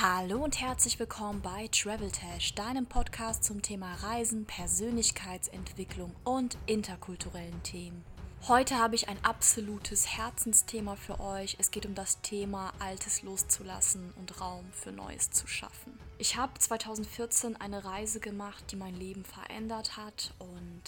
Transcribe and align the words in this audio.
Hallo 0.00 0.42
und 0.42 0.58
herzlich 0.58 0.98
willkommen 0.98 1.42
bei 1.42 1.68
Travel 1.68 2.10
Tash, 2.10 2.54
deinem 2.54 2.86
Podcast 2.86 3.44
zum 3.44 3.60
Thema 3.60 3.94
Reisen, 3.96 4.46
Persönlichkeitsentwicklung 4.46 6.16
und 6.24 6.56
interkulturellen 6.64 7.62
Themen. 7.62 8.02
Heute 8.48 8.78
habe 8.78 8.94
ich 8.94 9.10
ein 9.10 9.22
absolutes 9.22 10.16
Herzensthema 10.16 10.96
für 10.96 11.20
euch. 11.20 11.56
Es 11.60 11.70
geht 11.70 11.84
um 11.84 11.94
das 11.94 12.22
Thema 12.22 12.72
Altes 12.78 13.22
loszulassen 13.22 14.14
und 14.18 14.40
Raum 14.40 14.64
für 14.72 14.92
Neues 14.92 15.30
zu 15.30 15.46
schaffen. 15.46 15.98
Ich 16.16 16.38
habe 16.38 16.58
2014 16.58 17.60
eine 17.60 17.84
Reise 17.84 18.18
gemacht, 18.18 18.64
die 18.70 18.76
mein 18.76 18.96
Leben 18.96 19.26
verändert 19.26 19.98
hat 19.98 20.32
und 20.38 20.82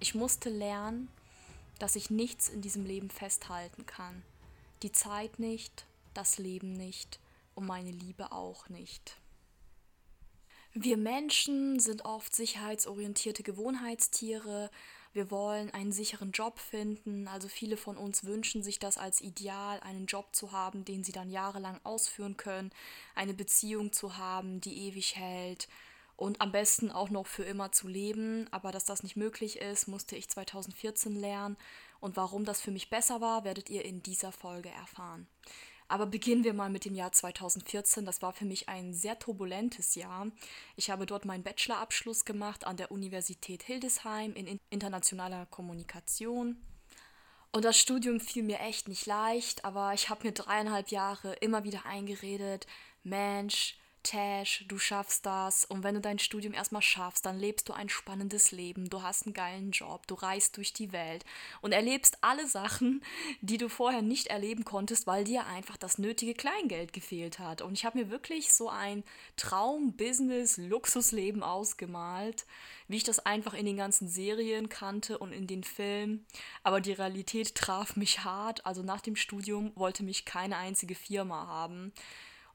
ich 0.00 0.14
musste 0.14 0.48
lernen, 0.48 1.08
dass 1.78 1.94
ich 1.94 2.08
nichts 2.08 2.48
in 2.48 2.62
diesem 2.62 2.86
Leben 2.86 3.10
festhalten 3.10 3.84
kann. 3.84 4.22
Die 4.82 4.92
Zeit 4.92 5.38
nicht, 5.38 5.84
das 6.14 6.38
Leben 6.38 6.72
nicht 6.72 7.20
und 7.56 7.66
meine 7.66 7.90
Liebe 7.90 8.30
auch 8.30 8.68
nicht. 8.68 9.16
Wir 10.72 10.98
Menschen 10.98 11.80
sind 11.80 12.04
oft 12.04 12.36
sicherheitsorientierte 12.36 13.42
Gewohnheitstiere. 13.42 14.70
Wir 15.14 15.30
wollen 15.30 15.70
einen 15.70 15.90
sicheren 15.90 16.32
Job 16.32 16.58
finden. 16.58 17.28
Also 17.28 17.48
viele 17.48 17.78
von 17.78 17.96
uns 17.96 18.24
wünschen 18.24 18.62
sich 18.62 18.78
das 18.78 18.98
als 18.98 19.22
Ideal, 19.22 19.80
einen 19.80 20.04
Job 20.04 20.36
zu 20.36 20.52
haben, 20.52 20.84
den 20.84 21.02
sie 21.02 21.12
dann 21.12 21.30
jahrelang 21.30 21.80
ausführen 21.82 22.36
können, 22.36 22.70
eine 23.14 23.32
Beziehung 23.32 23.92
zu 23.92 24.18
haben, 24.18 24.60
die 24.60 24.88
ewig 24.88 25.16
hält 25.16 25.66
und 26.16 26.40
am 26.40 26.50
besten 26.50 26.90
auch 26.90 27.10
noch 27.10 27.26
für 27.26 27.44
immer 27.44 27.72
zu 27.72 27.88
leben. 27.88 28.46
Aber 28.50 28.72
dass 28.72 28.84
das 28.84 29.02
nicht 29.02 29.16
möglich 29.16 29.60
ist, 29.60 29.86
musste 29.86 30.16
ich 30.16 30.28
2014 30.28 31.14
lernen. 31.14 31.56
Und 32.00 32.16
warum 32.16 32.44
das 32.44 32.60
für 32.60 32.70
mich 32.70 32.90
besser 32.90 33.20
war, 33.20 33.44
werdet 33.44 33.70
ihr 33.70 33.84
in 33.84 34.02
dieser 34.02 34.32
Folge 34.32 34.70
erfahren. 34.70 35.26
Aber 35.88 36.06
beginnen 36.06 36.44
wir 36.44 36.52
mal 36.52 36.70
mit 36.70 36.84
dem 36.84 36.94
Jahr 36.94 37.12
2014. 37.12 38.04
Das 38.04 38.22
war 38.22 38.32
für 38.32 38.44
mich 38.44 38.68
ein 38.68 38.92
sehr 38.92 39.18
turbulentes 39.18 39.94
Jahr. 39.94 40.26
Ich 40.74 40.90
habe 40.90 41.06
dort 41.06 41.24
meinen 41.24 41.44
Bachelorabschluss 41.44 42.24
gemacht 42.24 42.66
an 42.66 42.76
der 42.76 42.90
Universität 42.90 43.62
Hildesheim 43.62 44.34
in 44.34 44.58
internationaler 44.70 45.46
Kommunikation. 45.46 46.56
Und 47.52 47.64
das 47.64 47.78
Studium 47.78 48.20
fiel 48.20 48.42
mir 48.42 48.60
echt 48.60 48.88
nicht 48.88 49.06
leicht, 49.06 49.64
aber 49.64 49.94
ich 49.94 50.10
habe 50.10 50.26
mir 50.26 50.32
dreieinhalb 50.32 50.88
Jahre 50.88 51.34
immer 51.34 51.64
wieder 51.64 51.86
eingeredet, 51.86 52.66
Mensch, 53.02 53.78
Tash, 54.06 54.64
du 54.68 54.78
schaffst 54.78 55.26
das. 55.26 55.64
Und 55.64 55.82
wenn 55.82 55.96
du 55.96 56.00
dein 56.00 56.20
Studium 56.20 56.54
erstmal 56.54 56.82
schaffst, 56.82 57.26
dann 57.26 57.40
lebst 57.40 57.68
du 57.68 57.72
ein 57.72 57.88
spannendes 57.88 58.52
Leben. 58.52 58.88
Du 58.88 59.02
hast 59.02 59.26
einen 59.26 59.34
geilen 59.34 59.72
Job, 59.72 60.06
du 60.06 60.14
reist 60.14 60.56
durch 60.56 60.72
die 60.72 60.92
Welt 60.92 61.24
und 61.60 61.72
erlebst 61.72 62.18
alle 62.20 62.46
Sachen, 62.46 63.02
die 63.40 63.58
du 63.58 63.68
vorher 63.68 64.02
nicht 64.02 64.28
erleben 64.28 64.64
konntest, 64.64 65.08
weil 65.08 65.24
dir 65.24 65.46
einfach 65.46 65.76
das 65.76 65.98
nötige 65.98 66.34
Kleingeld 66.34 66.92
gefehlt 66.92 67.40
hat. 67.40 67.62
Und 67.62 67.72
ich 67.72 67.84
habe 67.84 67.98
mir 67.98 68.08
wirklich 68.08 68.52
so 68.52 68.68
ein 68.68 69.02
Traum-Business-Luxusleben 69.36 71.42
ausgemalt, 71.42 72.46
wie 72.86 72.98
ich 72.98 73.04
das 73.04 73.18
einfach 73.18 73.54
in 73.54 73.66
den 73.66 73.76
ganzen 73.76 74.08
Serien 74.08 74.68
kannte 74.68 75.18
und 75.18 75.32
in 75.32 75.48
den 75.48 75.64
Filmen. 75.64 76.24
Aber 76.62 76.80
die 76.80 76.92
Realität 76.92 77.56
traf 77.56 77.96
mich 77.96 78.22
hart. 78.22 78.64
Also 78.66 78.84
nach 78.84 79.00
dem 79.00 79.16
Studium 79.16 79.72
wollte 79.74 80.04
mich 80.04 80.24
keine 80.24 80.58
einzige 80.58 80.94
Firma 80.94 81.48
haben. 81.48 81.92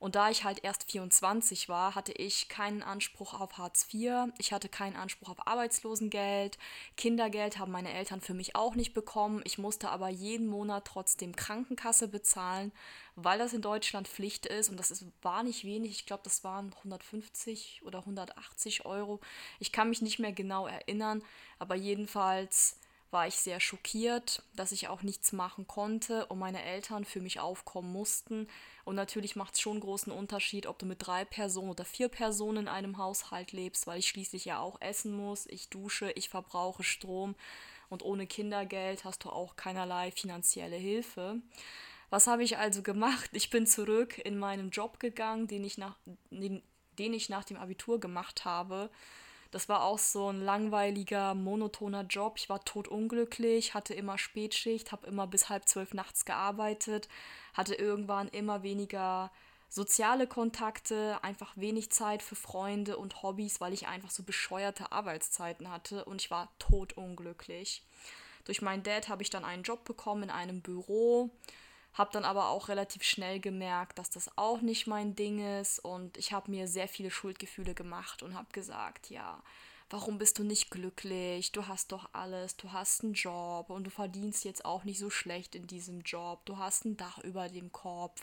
Und 0.01 0.15
da 0.15 0.31
ich 0.31 0.43
halt 0.43 0.63
erst 0.63 0.89
24 0.89 1.69
war, 1.69 1.93
hatte 1.93 2.11
ich 2.13 2.49
keinen 2.49 2.81
Anspruch 2.81 3.39
auf 3.39 3.59
Hartz 3.59 3.85
IV, 3.93 4.33
ich 4.39 4.51
hatte 4.51 4.67
keinen 4.67 4.95
Anspruch 4.95 5.29
auf 5.29 5.47
Arbeitslosengeld, 5.47 6.57
Kindergeld 6.97 7.59
haben 7.59 7.71
meine 7.71 7.93
Eltern 7.93 8.19
für 8.19 8.33
mich 8.33 8.55
auch 8.55 8.73
nicht 8.73 8.95
bekommen. 8.95 9.43
Ich 9.43 9.59
musste 9.59 9.91
aber 9.91 10.09
jeden 10.09 10.47
Monat 10.47 10.85
trotzdem 10.85 11.35
Krankenkasse 11.35 12.07
bezahlen, 12.07 12.71
weil 13.15 13.37
das 13.37 13.53
in 13.53 13.61
Deutschland 13.61 14.07
Pflicht 14.07 14.47
ist 14.47 14.69
und 14.69 14.77
das 14.77 14.89
ist, 14.89 15.05
war 15.21 15.43
nicht 15.43 15.65
wenig. 15.65 15.91
Ich 15.91 16.07
glaube, 16.07 16.23
das 16.23 16.43
waren 16.43 16.73
150 16.77 17.83
oder 17.85 17.99
180 17.99 18.87
Euro. 18.87 19.19
Ich 19.59 19.71
kann 19.71 19.89
mich 19.89 20.01
nicht 20.01 20.17
mehr 20.17 20.33
genau 20.33 20.65
erinnern, 20.65 21.21
aber 21.59 21.75
jedenfalls 21.75 22.79
war 23.11 23.27
ich 23.27 23.35
sehr 23.35 23.59
schockiert, 23.59 24.41
dass 24.55 24.71
ich 24.71 24.87
auch 24.87 25.03
nichts 25.03 25.31
machen 25.31 25.67
konnte 25.67 26.25
und 26.25 26.39
meine 26.39 26.63
Eltern 26.63 27.05
für 27.05 27.21
mich 27.21 27.39
aufkommen 27.39 27.91
mussten. 27.91 28.47
Und 28.85 28.95
natürlich 28.95 29.35
macht 29.35 29.55
es 29.55 29.61
schon 29.61 29.79
großen 29.79 30.11
Unterschied, 30.11 30.65
ob 30.65 30.79
du 30.79 30.85
mit 30.85 31.05
drei 31.05 31.25
Personen 31.25 31.69
oder 31.69 31.85
vier 31.85 32.09
Personen 32.09 32.63
in 32.63 32.67
einem 32.67 32.97
Haushalt 32.97 33.51
lebst, 33.51 33.87
weil 33.87 33.99
ich 33.99 34.09
schließlich 34.09 34.45
ja 34.45 34.59
auch 34.59 34.79
essen 34.81 35.13
muss, 35.15 35.45
ich 35.47 35.69
dusche, 35.69 36.11
ich 36.11 36.29
verbrauche 36.29 36.83
Strom 36.83 37.35
und 37.89 38.03
ohne 38.03 38.25
Kindergeld 38.25 39.03
hast 39.03 39.23
du 39.23 39.29
auch 39.29 39.55
keinerlei 39.55 40.11
finanzielle 40.11 40.77
Hilfe. 40.77 41.41
Was 42.09 42.27
habe 42.27 42.43
ich 42.43 42.57
also 42.57 42.81
gemacht? 42.81 43.29
Ich 43.33 43.49
bin 43.49 43.67
zurück 43.67 44.17
in 44.17 44.37
meinen 44.37 44.69
Job 44.69 44.99
gegangen, 44.99 45.47
den 45.47 45.63
ich 45.63 45.77
nach, 45.77 45.97
den, 46.29 46.61
den 46.99 47.13
ich 47.13 47.29
nach 47.29 47.43
dem 47.43 47.57
Abitur 47.57 47.99
gemacht 47.99 48.45
habe 48.45 48.89
das 49.51 49.67
war 49.67 49.83
auch 49.83 49.99
so 49.99 50.29
ein 50.31 50.41
langweiliger, 50.41 51.35
monotoner 51.35 52.03
Job. 52.03 52.35
Ich 52.37 52.49
war 52.49 52.63
totunglücklich, 52.63 53.73
hatte 53.73 53.93
immer 53.93 54.17
Spätschicht, 54.17 54.91
habe 54.91 55.07
immer 55.07 55.27
bis 55.27 55.49
halb 55.49 55.67
zwölf 55.67 55.93
nachts 55.93 56.23
gearbeitet, 56.25 57.09
hatte 57.53 57.75
irgendwann 57.75 58.29
immer 58.29 58.63
weniger 58.63 59.29
soziale 59.69 60.27
Kontakte, 60.27 61.19
einfach 61.21 61.53
wenig 61.55 61.91
Zeit 61.91 62.23
für 62.23 62.35
Freunde 62.35 62.97
und 62.97 63.23
Hobbys, 63.23 63.61
weil 63.61 63.73
ich 63.73 63.87
einfach 63.87 64.11
so 64.11 64.23
bescheuerte 64.23 64.91
Arbeitszeiten 64.91 65.69
hatte 65.69 66.05
und 66.05 66.21
ich 66.21 66.31
war 66.31 66.49
totunglücklich. 66.59 67.83
Durch 68.45 68.61
meinen 68.61 68.83
Dad 68.83 69.07
habe 69.07 69.21
ich 69.21 69.29
dann 69.29 69.45
einen 69.45 69.63
Job 69.63 69.83
bekommen 69.85 70.23
in 70.23 70.29
einem 70.29 70.61
Büro 70.61 71.29
habe 71.93 72.11
dann 72.13 72.25
aber 72.25 72.49
auch 72.49 72.69
relativ 72.69 73.03
schnell 73.03 73.39
gemerkt, 73.39 73.99
dass 73.99 74.09
das 74.09 74.37
auch 74.37 74.61
nicht 74.61 74.87
mein 74.87 75.15
Ding 75.15 75.59
ist. 75.59 75.79
Und 75.79 76.17
ich 76.17 76.31
habe 76.31 76.51
mir 76.51 76.67
sehr 76.67 76.87
viele 76.87 77.11
Schuldgefühle 77.11 77.73
gemacht 77.73 78.23
und 78.23 78.33
habe 78.33 78.51
gesagt, 78.53 79.09
ja, 79.09 79.41
warum 79.89 80.17
bist 80.17 80.39
du 80.39 80.43
nicht 80.43 80.71
glücklich? 80.71 81.51
Du 81.51 81.67
hast 81.67 81.91
doch 81.91 82.09
alles, 82.13 82.55
du 82.55 82.71
hast 82.71 83.03
einen 83.03 83.13
Job 83.13 83.69
und 83.69 83.83
du 83.83 83.89
verdienst 83.89 84.45
jetzt 84.45 84.65
auch 84.65 84.83
nicht 84.83 84.99
so 84.99 85.09
schlecht 85.09 85.53
in 85.55 85.67
diesem 85.67 86.01
Job, 86.01 86.45
du 86.45 86.57
hast 86.57 86.85
ein 86.85 86.97
Dach 86.97 87.19
über 87.19 87.49
dem 87.49 87.71
Kopf 87.71 88.21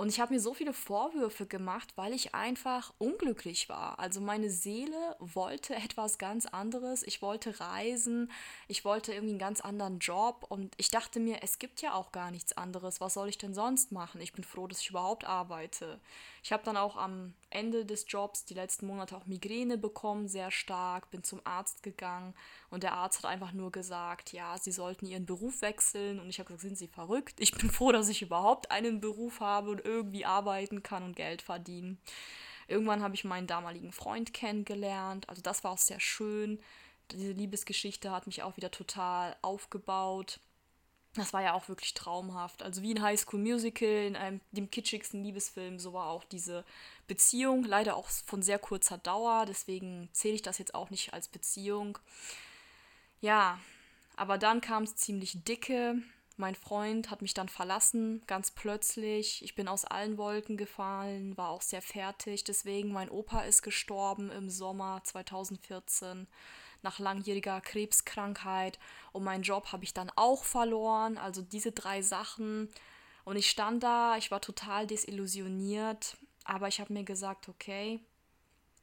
und 0.00 0.08
ich 0.08 0.18
habe 0.18 0.32
mir 0.32 0.40
so 0.40 0.54
viele 0.54 0.72
Vorwürfe 0.72 1.44
gemacht, 1.44 1.92
weil 1.96 2.14
ich 2.14 2.34
einfach 2.34 2.94
unglücklich 2.96 3.68
war. 3.68 3.98
Also 3.98 4.22
meine 4.22 4.48
Seele 4.48 5.14
wollte 5.18 5.74
etwas 5.84 6.16
ganz 6.16 6.46
anderes. 6.46 7.02
Ich 7.02 7.20
wollte 7.20 7.60
reisen, 7.60 8.32
ich 8.66 8.86
wollte 8.86 9.12
irgendwie 9.12 9.32
einen 9.32 9.38
ganz 9.38 9.60
anderen 9.60 9.98
Job 9.98 10.46
und 10.48 10.72
ich 10.78 10.88
dachte 10.88 11.20
mir, 11.20 11.42
es 11.42 11.58
gibt 11.58 11.82
ja 11.82 11.92
auch 11.92 12.12
gar 12.12 12.30
nichts 12.30 12.56
anderes. 12.56 13.02
Was 13.02 13.12
soll 13.12 13.28
ich 13.28 13.36
denn 13.36 13.52
sonst 13.52 13.92
machen? 13.92 14.22
Ich 14.22 14.32
bin 14.32 14.42
froh, 14.42 14.66
dass 14.66 14.80
ich 14.80 14.88
überhaupt 14.88 15.26
arbeite. 15.26 16.00
Ich 16.42 16.52
habe 16.52 16.62
dann 16.64 16.76
auch 16.76 16.96
am 16.96 17.34
Ende 17.50 17.84
des 17.84 18.04
Jobs 18.08 18.44
die 18.44 18.54
letzten 18.54 18.86
Monate 18.86 19.16
auch 19.16 19.26
Migräne 19.26 19.76
bekommen, 19.76 20.28
sehr 20.28 20.50
stark, 20.50 21.10
bin 21.10 21.22
zum 21.22 21.40
Arzt 21.44 21.82
gegangen 21.82 22.34
und 22.70 22.82
der 22.82 22.94
Arzt 22.94 23.18
hat 23.18 23.30
einfach 23.30 23.52
nur 23.52 23.72
gesagt, 23.72 24.32
ja, 24.32 24.56
sie 24.58 24.72
sollten 24.72 25.06
ihren 25.06 25.26
Beruf 25.26 25.62
wechseln 25.62 26.20
und 26.20 26.28
ich 26.28 26.38
habe 26.38 26.48
gesagt, 26.48 26.62
sind 26.62 26.78
sie 26.78 26.88
verrückt? 26.88 27.40
Ich 27.40 27.52
bin 27.52 27.70
froh, 27.70 27.92
dass 27.92 28.08
ich 28.08 28.22
überhaupt 28.22 28.70
einen 28.70 29.00
Beruf 29.00 29.40
habe 29.40 29.70
und 29.70 29.84
irgendwie 29.84 30.24
arbeiten 30.24 30.82
kann 30.82 31.02
und 31.02 31.16
Geld 31.16 31.42
verdienen. 31.42 32.00
Irgendwann 32.68 33.02
habe 33.02 33.14
ich 33.14 33.24
meinen 33.24 33.46
damaligen 33.46 33.92
Freund 33.92 34.32
kennengelernt, 34.32 35.28
also 35.28 35.42
das 35.42 35.64
war 35.64 35.72
auch 35.72 35.78
sehr 35.78 36.00
schön. 36.00 36.60
Diese 37.10 37.32
Liebesgeschichte 37.32 38.12
hat 38.12 38.26
mich 38.26 38.44
auch 38.44 38.56
wieder 38.56 38.70
total 38.70 39.36
aufgebaut 39.42 40.40
das 41.14 41.32
war 41.32 41.42
ja 41.42 41.54
auch 41.54 41.68
wirklich 41.68 41.94
traumhaft. 41.94 42.62
Also 42.62 42.82
wie 42.82 42.94
ein 42.94 43.02
Highschool 43.02 43.40
Musical, 43.40 43.88
in 43.88 44.16
einem 44.16 44.40
dem 44.52 44.70
kitschigsten 44.70 45.24
Liebesfilm, 45.24 45.78
so 45.78 45.92
war 45.92 46.06
auch 46.06 46.24
diese 46.24 46.64
Beziehung. 47.08 47.64
Leider 47.64 47.96
auch 47.96 48.08
von 48.08 48.42
sehr 48.42 48.58
kurzer 48.58 48.98
Dauer, 48.98 49.44
deswegen 49.46 50.08
zähle 50.12 50.34
ich 50.34 50.42
das 50.42 50.58
jetzt 50.58 50.74
auch 50.74 50.90
nicht 50.90 51.12
als 51.12 51.28
Beziehung. 51.28 51.98
Ja, 53.20 53.58
aber 54.16 54.38
dann 54.38 54.60
kam 54.60 54.84
es 54.84 54.96
ziemlich 54.96 55.42
dicke. 55.44 55.96
Mein 56.36 56.54
Freund 56.54 57.10
hat 57.10 57.22
mich 57.22 57.34
dann 57.34 57.48
verlassen, 57.48 58.22
ganz 58.26 58.50
plötzlich. 58.50 59.44
Ich 59.44 59.54
bin 59.54 59.68
aus 59.68 59.84
allen 59.84 60.16
Wolken 60.16 60.56
gefallen, 60.56 61.36
war 61.36 61.50
auch 61.50 61.60
sehr 61.60 61.82
fertig. 61.82 62.44
Deswegen, 62.44 62.92
mein 62.92 63.10
Opa 63.10 63.40
ist 63.40 63.62
gestorben 63.62 64.30
im 64.30 64.48
Sommer 64.48 65.02
2014 65.04 66.28
nach 66.82 66.98
langjähriger 66.98 67.60
Krebskrankheit 67.60 68.78
und 69.12 69.24
meinen 69.24 69.42
Job 69.42 69.72
habe 69.72 69.84
ich 69.84 69.94
dann 69.94 70.10
auch 70.16 70.44
verloren. 70.44 71.18
Also 71.18 71.42
diese 71.42 71.72
drei 71.72 72.02
Sachen. 72.02 72.68
Und 73.24 73.36
ich 73.36 73.50
stand 73.50 73.82
da, 73.82 74.16
ich 74.16 74.30
war 74.30 74.40
total 74.40 74.86
desillusioniert, 74.86 76.16
aber 76.44 76.68
ich 76.68 76.80
habe 76.80 76.92
mir 76.92 77.04
gesagt, 77.04 77.48
okay, 77.48 78.00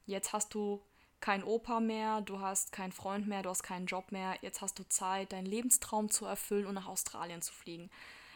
jetzt 0.05 0.33
hast 0.33 0.53
du 0.53 0.81
kein 1.19 1.43
Opa 1.43 1.79
mehr, 1.79 2.21
du 2.21 2.39
hast 2.39 2.71
keinen 2.71 2.91
Freund 2.91 3.27
mehr, 3.27 3.41
du 3.41 3.49
hast 3.49 3.63
keinen 3.63 3.87
Job 3.87 4.11
mehr, 4.11 4.37
jetzt 4.41 4.61
hast 4.61 4.77
du 4.77 4.87
Zeit, 4.87 5.33
deinen 5.33 5.47
Lebenstraum 5.47 6.09
zu 6.09 6.25
erfüllen 6.25 6.67
und 6.67 6.75
nach 6.75 6.87
Australien 6.87 7.41
zu 7.41 7.53
fliegen. 7.53 7.89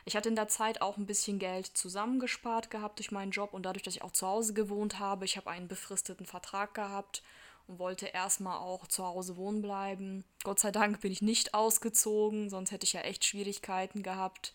Ich 0.04 0.16
hatte 0.16 0.30
in 0.30 0.36
der 0.36 0.48
Zeit 0.48 0.82
auch 0.82 0.98
ein 0.98 1.06
bisschen 1.06 1.38
Geld 1.38 1.68
zusammengespart 1.68 2.72
gehabt 2.72 2.98
durch 2.98 3.12
meinen 3.12 3.32
Job 3.32 3.54
und 3.54 3.64
dadurch, 3.64 3.84
dass 3.84 3.96
ich 3.96 4.02
auch 4.02 4.12
zu 4.12 4.26
Hause 4.26 4.54
gewohnt 4.54 4.98
habe. 4.98 5.26
Ich 5.26 5.38
habe 5.38 5.50
einen 5.52 5.68
befristeten 5.68 6.26
Vertrag 6.26 6.74
gehabt 6.74 7.22
und 7.72 7.80
wollte 7.80 8.08
erstmal 8.08 8.58
auch 8.58 8.86
zu 8.86 9.06
Hause 9.06 9.38
wohnen 9.38 9.62
bleiben. 9.62 10.26
Gott 10.44 10.60
sei 10.60 10.72
Dank 10.72 11.00
bin 11.00 11.12
ich 11.12 11.22
nicht 11.22 11.54
ausgezogen, 11.54 12.50
sonst 12.50 12.72
hätte 12.72 12.84
ich 12.84 12.94
ja 12.94 13.02
echt 13.02 13.24
Schwierigkeiten 13.24 14.04
gehabt. 14.04 14.54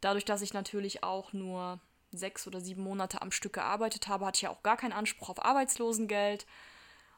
Dadurch, 0.00 0.24
dass 0.24 0.40
ich 0.40 0.54
natürlich 0.54 1.02
auch 1.02 1.32
nur 1.32 1.80
sechs 2.12 2.46
oder 2.46 2.60
sieben 2.60 2.84
Monate 2.84 3.22
am 3.22 3.32
Stück 3.32 3.54
gearbeitet 3.54 4.06
habe, 4.06 4.24
hatte 4.24 4.36
ich 4.36 4.42
ja 4.42 4.50
auch 4.50 4.62
gar 4.62 4.76
keinen 4.76 4.92
Anspruch 4.92 5.30
auf 5.30 5.44
Arbeitslosengeld. 5.44 6.46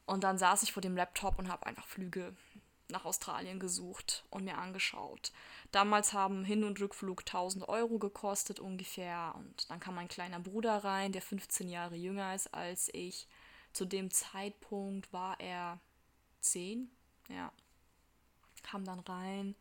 Und 0.06 0.24
dann 0.24 0.38
saß 0.38 0.62
ich 0.62 0.72
vor 0.72 0.80
dem 0.80 0.96
Laptop 0.96 1.38
und 1.38 1.50
habe 1.50 1.66
einfach 1.66 1.86
Flüge 1.86 2.34
nach 2.88 3.04
Australien 3.04 3.60
gesucht 3.60 4.24
und 4.30 4.44
mir 4.44 4.56
angeschaut. 4.56 5.32
Damals 5.70 6.14
haben 6.14 6.44
Hin- 6.44 6.64
und 6.64 6.80
Rückflug 6.80 7.26
1000 7.26 7.68
Euro 7.68 7.98
gekostet 7.98 8.58
ungefähr. 8.58 9.34
Und 9.36 9.68
dann 9.68 9.80
kam 9.80 9.96
mein 9.96 10.08
kleiner 10.08 10.40
Bruder 10.40 10.78
rein, 10.82 11.12
der 11.12 11.20
15 11.20 11.68
Jahre 11.68 11.96
jünger 11.96 12.34
ist 12.34 12.54
als 12.54 12.88
ich. 12.94 13.26
Zu 13.76 13.84
dem 13.84 14.10
Zeitpunkt 14.10 15.12
war 15.12 15.38
er 15.38 15.78
10, 16.40 16.90
ja. 17.28 17.52
Kam 18.62 18.86
dann 18.86 19.00
rein 19.00 19.54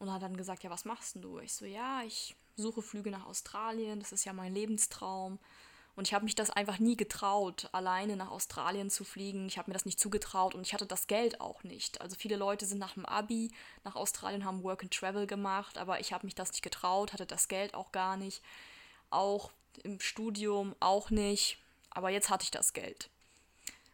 und 0.00 0.10
hat 0.12 0.22
dann 0.22 0.36
gesagt, 0.36 0.64
ja, 0.64 0.70
was 0.70 0.84
machst 0.84 1.14
denn 1.14 1.22
du? 1.22 1.38
Ich 1.38 1.52
so, 1.52 1.66
ja, 1.66 2.02
ich 2.02 2.34
suche 2.56 2.82
Flüge 2.82 3.12
nach 3.12 3.26
Australien, 3.26 4.00
das 4.00 4.10
ist 4.10 4.24
ja 4.24 4.32
mein 4.32 4.52
Lebenstraum. 4.52 5.38
Und 5.94 6.08
ich 6.08 6.14
habe 6.14 6.24
mich 6.24 6.34
das 6.34 6.50
einfach 6.50 6.80
nie 6.80 6.96
getraut, 6.96 7.68
alleine 7.70 8.16
nach 8.16 8.32
Australien 8.32 8.90
zu 8.90 9.04
fliegen. 9.04 9.46
Ich 9.46 9.56
habe 9.56 9.70
mir 9.70 9.74
das 9.74 9.86
nicht 9.86 10.00
zugetraut 10.00 10.56
und 10.56 10.66
ich 10.66 10.74
hatte 10.74 10.86
das 10.86 11.06
Geld 11.06 11.40
auch 11.40 11.62
nicht. 11.62 12.00
Also 12.00 12.16
viele 12.16 12.34
Leute 12.34 12.66
sind 12.66 12.78
nach 12.78 12.94
dem 12.94 13.06
Abi 13.06 13.52
nach 13.84 13.94
Australien, 13.94 14.44
haben 14.44 14.64
Work 14.64 14.82
and 14.82 14.92
Travel 14.92 15.28
gemacht, 15.28 15.78
aber 15.78 16.00
ich 16.00 16.12
habe 16.12 16.26
mich 16.26 16.34
das 16.34 16.50
nicht 16.50 16.62
getraut, 16.62 17.12
hatte 17.12 17.24
das 17.26 17.46
Geld 17.46 17.72
auch 17.72 17.92
gar 17.92 18.16
nicht. 18.16 18.42
Auch 19.10 19.52
im 19.84 20.00
Studium 20.00 20.74
auch 20.80 21.10
nicht. 21.10 21.60
Aber 21.90 22.10
jetzt 22.10 22.30
hatte 22.30 22.44
ich 22.44 22.50
das 22.50 22.72
Geld. 22.72 23.10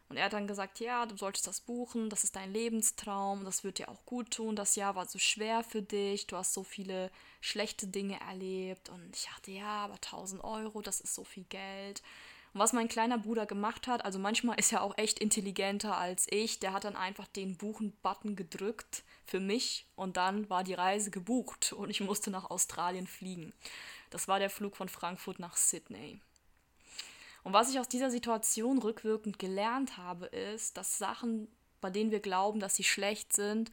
Und 0.09 0.15
er 0.15 0.25
hat 0.25 0.33
dann 0.33 0.47
gesagt, 0.47 0.79
ja, 0.79 1.05
du 1.05 1.17
solltest 1.17 1.47
das 1.47 1.59
buchen, 1.59 2.09
das 2.09 2.23
ist 2.23 2.37
dein 2.37 2.53
Lebenstraum, 2.53 3.43
das 3.43 3.65
wird 3.65 3.77
dir 3.77 3.89
auch 3.89 4.05
gut 4.05 4.31
tun. 4.31 4.55
Das 4.55 4.75
Jahr 4.77 4.95
war 4.95 5.05
so 5.05 5.19
schwer 5.19 5.63
für 5.63 5.81
dich, 5.81 6.27
du 6.27 6.37
hast 6.37 6.53
so 6.53 6.63
viele 6.63 7.11
schlechte 7.41 7.87
Dinge 7.87 8.19
erlebt. 8.21 8.87
Und 8.89 9.15
ich 9.15 9.25
dachte, 9.25 9.51
ja, 9.51 9.83
aber 9.83 9.95
1000 9.95 10.43
Euro, 10.43 10.81
das 10.81 11.01
ist 11.01 11.13
so 11.13 11.25
viel 11.25 11.43
Geld. 11.49 12.01
Und 12.53 12.61
was 12.61 12.71
mein 12.71 12.87
kleiner 12.87 13.17
Bruder 13.17 13.45
gemacht 13.45 13.87
hat, 13.87 14.05
also 14.05 14.17
manchmal 14.17 14.57
ist 14.57 14.71
er 14.71 14.81
auch 14.81 14.97
echt 14.97 15.19
intelligenter 15.19 15.97
als 15.97 16.25
ich, 16.31 16.59
der 16.59 16.71
hat 16.71 16.85
dann 16.85 16.95
einfach 16.95 17.27
den 17.27 17.57
Buchen-Button 17.57 18.37
gedrückt 18.37 19.03
für 19.25 19.41
mich 19.41 19.85
und 19.97 20.15
dann 20.15 20.49
war 20.49 20.63
die 20.63 20.73
Reise 20.73 21.11
gebucht 21.11 21.73
und 21.73 21.89
ich 21.89 21.99
musste 21.99 22.31
nach 22.31 22.49
Australien 22.49 23.07
fliegen. 23.07 23.53
Das 24.09 24.29
war 24.29 24.39
der 24.39 24.49
Flug 24.49 24.77
von 24.77 24.87
Frankfurt 24.87 25.39
nach 25.39 25.57
Sydney. 25.57 26.21
Und 27.47 27.53
was 27.53 27.69
ich 27.71 27.79
aus 27.79 27.87
dieser 27.87 28.11
Situation 28.11 28.77
rückwirkend 28.77 29.39
gelernt 29.39 29.95
habe, 29.95 30.25
ist, 30.25 30.75
dass 30.75 30.97
Sachen, 30.97 31.47
bei 31.79 31.89
denen 31.89 32.11
wir 32.11 32.19
glauben, 32.19 32.59
dass 32.59 32.75
sie 32.75 32.83
schlecht 32.83 33.31
sind, 33.31 33.71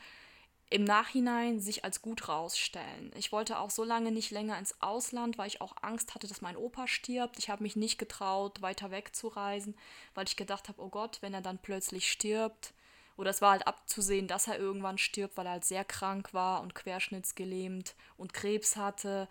im 0.71 0.85
Nachhinein 0.85 1.59
sich 1.59 1.85
als 1.85 2.01
gut 2.01 2.29
rausstellen. 2.29 3.11
Ich 3.17 3.33
wollte 3.33 3.59
auch 3.59 3.71
so 3.71 3.83
lange 3.83 4.13
nicht 4.13 4.31
länger 4.31 4.57
ins 4.61 4.81
Ausland, 4.81 5.39
weil 5.39 5.49
ich 5.49 5.61
auch 5.61 5.75
Angst 5.83 6.15
hatte, 6.15 6.29
dass 6.29 6.41
mein 6.41 6.57
Opa 6.57 6.87
stirbt. 6.87 7.37
Ich 7.41 7.51
habe 7.51 7.65
mich 7.65 7.75
nicht 7.75 7.99
getraut, 7.99 8.63
weiter 8.63 8.93
wegzureisen, 8.93 9.77
weil 10.15 10.29
ich 10.29 10.37
gedacht 10.37 10.69
habe, 10.69 10.81
oh 10.81 10.89
Gott, 10.89 11.19
wenn 11.21 11.35
er 11.35 11.43
dann 11.43 11.59
plötzlich 11.59 12.09
stirbt. 12.09 12.75
Oder 13.17 13.31
es 13.31 13.43
war 13.43 13.51
halt 13.51 13.67
abzusehen, 13.67 14.29
dass 14.29 14.47
er 14.47 14.57
irgendwann 14.57 14.99
stirbt, 14.99 15.37
weil 15.37 15.47
er 15.47 15.53
halt 15.53 15.65
sehr 15.65 15.85
krank 15.85 16.33
war 16.33 16.63
und 16.63 16.77
querschnittsgelähmt 16.77 17.97
und 18.17 18.35
Krebs 18.35 18.77
hatte 18.77 19.27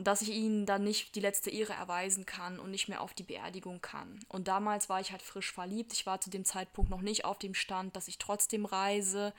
und 0.00 0.06
dass 0.06 0.22
ich 0.22 0.30
ihnen 0.30 0.64
dann 0.64 0.82
nicht 0.82 1.14
die 1.14 1.20
letzte 1.20 1.50
Ehre 1.50 1.74
erweisen 1.74 2.24
kann 2.24 2.58
und 2.58 2.70
nicht 2.70 2.88
mehr 2.88 3.02
auf 3.02 3.12
die 3.12 3.22
Beerdigung 3.22 3.82
kann. 3.82 4.18
Und 4.30 4.48
damals 4.48 4.88
war 4.88 4.98
ich 4.98 5.12
halt 5.12 5.20
frisch 5.20 5.52
verliebt. 5.52 5.92
Ich 5.92 6.06
war 6.06 6.22
zu 6.22 6.30
dem 6.30 6.46
Zeitpunkt 6.46 6.90
noch 6.90 7.02
nicht 7.02 7.26
auf 7.26 7.38
dem 7.38 7.52
Stand, 7.52 7.94
dass 7.94 8.08
ich 8.08 8.16
trotzdem 8.16 8.64
reise. 8.64 9.34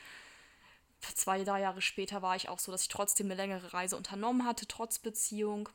Zwei, 1.15 1.43
drei 1.43 1.61
Jahre 1.61 1.81
später 1.81 2.21
war 2.21 2.35
ich 2.35 2.47
auch 2.47 2.59
so, 2.59 2.71
dass 2.71 2.83
ich 2.83 2.89
trotzdem 2.89 3.25
eine 3.25 3.33
längere 3.33 3.73
Reise 3.73 3.97
unternommen 3.97 4.45
hatte, 4.45 4.67
trotz 4.67 4.99
Beziehung. 4.99 5.67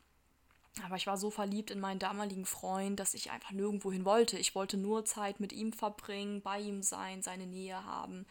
Aber 0.85 0.95
ich 0.95 1.09
war 1.09 1.17
so 1.17 1.33
verliebt 1.33 1.73
in 1.73 1.81
meinen 1.81 1.99
damaligen 1.99 2.47
Freund, 2.47 3.01
dass 3.01 3.15
ich 3.15 3.33
einfach 3.33 3.51
nirgendwo 3.51 3.91
hin 3.91 4.05
wollte. 4.05 4.39
Ich 4.39 4.55
wollte 4.55 4.77
nur 4.77 5.05
Zeit 5.05 5.41
mit 5.41 5.53
ihm 5.53 5.73
verbringen, 5.73 6.43
bei 6.43 6.61
ihm 6.61 6.85
sein, 6.85 7.23
seine 7.23 7.49
Nähe 7.49 7.85
haben. 7.85 8.25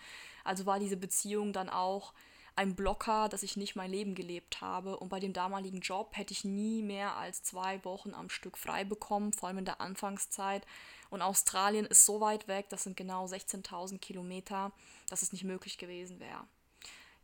Also 0.45 0.65
war 0.65 0.79
diese 0.79 0.95
Beziehung 0.95 1.51
dann 1.51 1.67
auch 1.69 2.13
ein 2.55 2.75
Blocker, 2.75 3.27
dass 3.29 3.43
ich 3.43 3.57
nicht 3.57 3.75
mein 3.75 3.91
Leben 3.91 4.15
gelebt 4.15 4.61
habe. 4.61 4.97
Und 4.97 5.09
bei 5.09 5.19
dem 5.19 5.33
damaligen 5.33 5.81
Job 5.81 6.15
hätte 6.15 6.33
ich 6.33 6.45
nie 6.45 6.81
mehr 6.81 7.17
als 7.17 7.43
zwei 7.43 7.83
Wochen 7.83 8.13
am 8.13 8.29
Stück 8.29 8.57
frei 8.57 8.83
bekommen, 8.83 9.33
vor 9.33 9.49
allem 9.49 9.59
in 9.59 9.65
der 9.65 9.81
Anfangszeit. 9.81 10.65
Und 11.09 11.21
Australien 11.21 11.85
ist 11.85 12.05
so 12.05 12.21
weit 12.21 12.47
weg, 12.47 12.67
das 12.69 12.83
sind 12.83 12.97
genau 12.97 13.25
16.000 13.25 13.99
Kilometer, 13.99 14.71
dass 15.09 15.21
es 15.21 15.33
nicht 15.33 15.43
möglich 15.43 15.77
gewesen 15.77 16.19
wäre. 16.19 16.47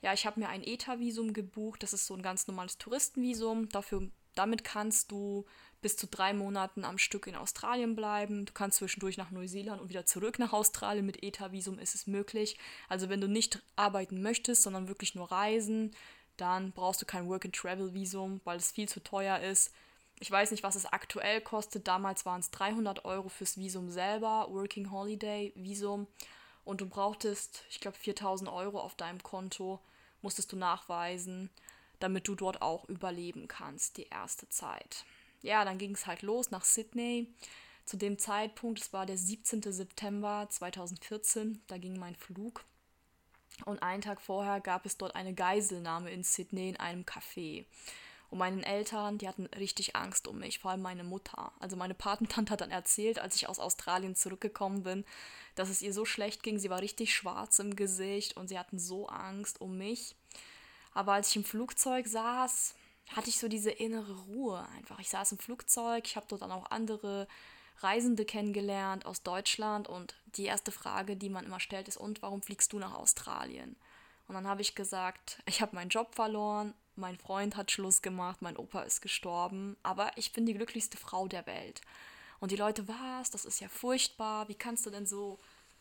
Ja, 0.02 0.14
ich 0.14 0.26
habe 0.26 0.40
mir 0.40 0.50
ein 0.50 0.64
ETA-Visum 0.64 1.34
gebucht, 1.34 1.84
das 1.84 1.94
ist 1.94 2.08
so 2.08 2.16
ein 2.16 2.24
ganz 2.24 2.48
normales 2.48 2.78
Touristenvisum. 2.78 3.70
Dafür, 3.70 4.10
damit 4.36 4.64
kannst 4.64 5.12
du 5.12 5.46
bis 5.82 5.98
zu 5.98 6.08
drei 6.08 6.34
Monaten 6.34 6.86
am 6.86 6.98
Stück 6.98 7.28
in 7.28 7.36
Australien 7.36 7.96
bleiben. 7.96 8.46
Du 8.46 8.54
kannst 8.54 8.78
zwischendurch 8.78 9.18
nach 9.18 9.32
Neuseeland 9.32 9.82
und 9.82 9.90
wieder 9.90 10.06
zurück 10.06 10.38
nach 10.38 10.54
Australien. 10.54 11.06
Mit 11.06 11.24
ETA-Visum 11.24 11.80
ist 11.80 11.96
es 11.96 12.08
möglich. 12.08 12.58
Also 12.88 13.10
wenn 13.10 13.22
du 13.22 13.28
nicht 13.28 13.62
arbeiten 13.76 14.22
möchtest, 14.22 14.62
sondern 14.62 14.88
wirklich 14.88 15.16
nur 15.16 15.32
reisen, 15.32 15.96
dann 16.38 16.72
brauchst 16.72 17.02
du 17.02 17.06
kein 17.06 17.28
Work-and-Travel-Visum, 17.28 18.42
weil 18.44 18.58
es 18.58 18.72
viel 18.72 18.88
zu 18.88 19.02
teuer 19.02 19.40
ist. 19.40 19.74
Ich 20.20 20.30
weiß 20.30 20.52
nicht, 20.52 20.64
was 20.64 20.76
es 20.76 20.86
aktuell 20.86 21.42
kostet. 21.42 21.88
Damals 21.88 22.26
waren 22.28 22.42
es 22.42 22.52
300 22.52 23.06
Euro 23.06 23.28
fürs 23.28 23.58
Visum 23.58 23.90
selber, 23.90 24.48
Working 24.52 24.92
Holiday 24.92 25.52
Visum. 25.56 26.08
Und 26.64 26.82
du 26.82 26.88
brauchtest, 26.88 27.64
ich 27.70 27.80
glaube, 27.80 27.98
4000 27.98 28.50
Euro 28.52 28.80
auf 28.80 28.94
deinem 28.94 29.24
Konto, 29.24 29.80
musstest 30.22 30.52
du 30.52 30.58
nachweisen, 30.58 31.50
damit 32.04 32.28
du 32.28 32.36
dort 32.36 32.62
auch 32.62 32.88
überleben 32.90 33.48
kannst, 33.48 33.98
die 33.98 34.08
erste 34.08 34.50
Zeit 34.50 35.06
ja, 35.42 35.66
dann 35.66 35.78
ging 35.78 35.94
es 35.94 36.08
halt 36.08 36.22
los 36.22 36.52
nach 36.52 36.64
Sydney. 36.64 37.34
Zu 37.86 37.98
dem 37.98 38.18
Zeitpunkt, 38.18 38.80
es 38.80 38.94
war 38.94 39.06
der 39.06 39.18
17. 39.18 39.62
September 39.64 40.48
2014, 40.50 41.62
da 41.68 41.78
ging 41.78 41.98
mein 41.98 42.16
Flug. 42.16 42.64
Und 43.66 43.84
einen 43.84 44.02
Tag 44.02 44.22
vorher 44.22 44.62
gab 44.62 44.86
es 44.86 44.98
dort 44.98 45.16
eine 45.16 45.34
Geiselnahme 45.34 46.12
in 46.12 46.24
Sydney 46.24 46.70
in 46.70 46.78
einem 46.78 47.04
Café. 47.04 47.66
Und 48.30 48.38
meinen 48.38 48.64
Eltern, 48.64 49.18
die 49.18 49.28
hatten 49.28 49.46
richtig 49.48 49.96
Angst 49.96 50.26
um 50.26 50.40
mich, 50.40 50.60
vor 50.60 50.72
allem 50.72 50.82
meine 50.82 51.04
Mutter. 51.04 51.52
Also 51.60 51.76
meine 51.76 51.94
Patentante 51.94 52.54
hat 52.54 52.62
dann 52.62 52.72
erzählt, 52.72 53.20
als 53.20 53.36
ich 53.36 53.50
aus 53.50 53.60
Australien 53.60 54.16
zurückgekommen 54.16 54.84
bin, 54.84 55.04
dass 55.56 55.70
es 55.70 55.82
ihr 55.82 55.94
so 55.94 56.06
schlecht 56.06 56.42
ging. 56.42 56.58
Sie 56.58 56.70
war 56.70 56.82
richtig 56.82 57.14
schwarz 57.14 57.60
im 57.60 57.76
Gesicht 57.76 58.38
und 58.38 58.48
sie 58.48 58.58
hatten 58.58 58.80
so 58.80 59.08
Angst 59.08 59.60
um 59.60 59.78
mich. 59.78 60.16
Aber 60.94 61.14
als 61.14 61.30
ich 61.30 61.38
im 61.38 61.44
Flugzeug 61.44 62.08
saß, 62.08 62.76
hatte 63.16 63.30
ich 63.30 63.40
so 63.40 63.48
diese 63.48 63.72
innere 63.72 64.18
Ruhe 64.24 64.66
einfach. 64.78 65.00
Ich 65.00 65.10
saß 65.10 65.34
im 65.34 65.38
Flugzeug, 65.38 66.06
ich 66.06 66.16
habe 66.16 66.26
dort 66.30 66.42
dann 66.42 66.52
auch 66.52 66.72
andere 66.72 67.28
Reisende 67.80 68.26
kennengelernt 68.26 69.06
aus 69.06 69.24
Deutschland 69.24 69.88
und 69.88 70.16
die 70.36 70.46
erste 70.46 70.72
Frage, 70.72 71.18
die 71.18 71.30
man 71.30 71.46
immer 71.46 71.60
stellt, 71.60 71.88
ist, 71.88 71.98
und 71.98 72.22
warum 72.22 72.42
fliegst 72.42 72.74
du 72.74 72.80
nach 72.80 72.94
Australien? 72.94 73.76
Und 74.28 74.36
dann 74.36 74.48
habe 74.48 74.62
ich 74.62 74.76
gesagt, 74.76 75.42
ich 75.46 75.62
habe 75.62 75.76
meinen 75.76 75.90
Job 75.90 76.16
verloren, 76.16 76.74
mein 76.96 77.18
Freund 77.18 77.56
hat 77.56 77.72
Schluss 77.72 78.02
gemacht, 78.02 78.42
mein 78.42 78.58
Opa 78.58 78.82
ist 78.84 79.02
gestorben, 79.02 79.76
aber 79.84 80.12
ich 80.16 80.32
bin 80.32 80.46
die 80.46 80.54
glücklichste 80.54 80.98
Frau 80.98 81.28
der 81.28 81.46
Welt. 81.48 81.82
Und 82.40 82.52
die 82.52 82.56
Leute, 82.58 82.88
was? 82.88 83.30
Das 83.30 83.46
ist 83.46 83.60
ja 83.60 83.68
furchtbar, 83.68 84.48
wie 84.48 84.56
kannst 84.56 84.86
du 84.86 84.90
denn 84.90 85.06
so 85.06 85.40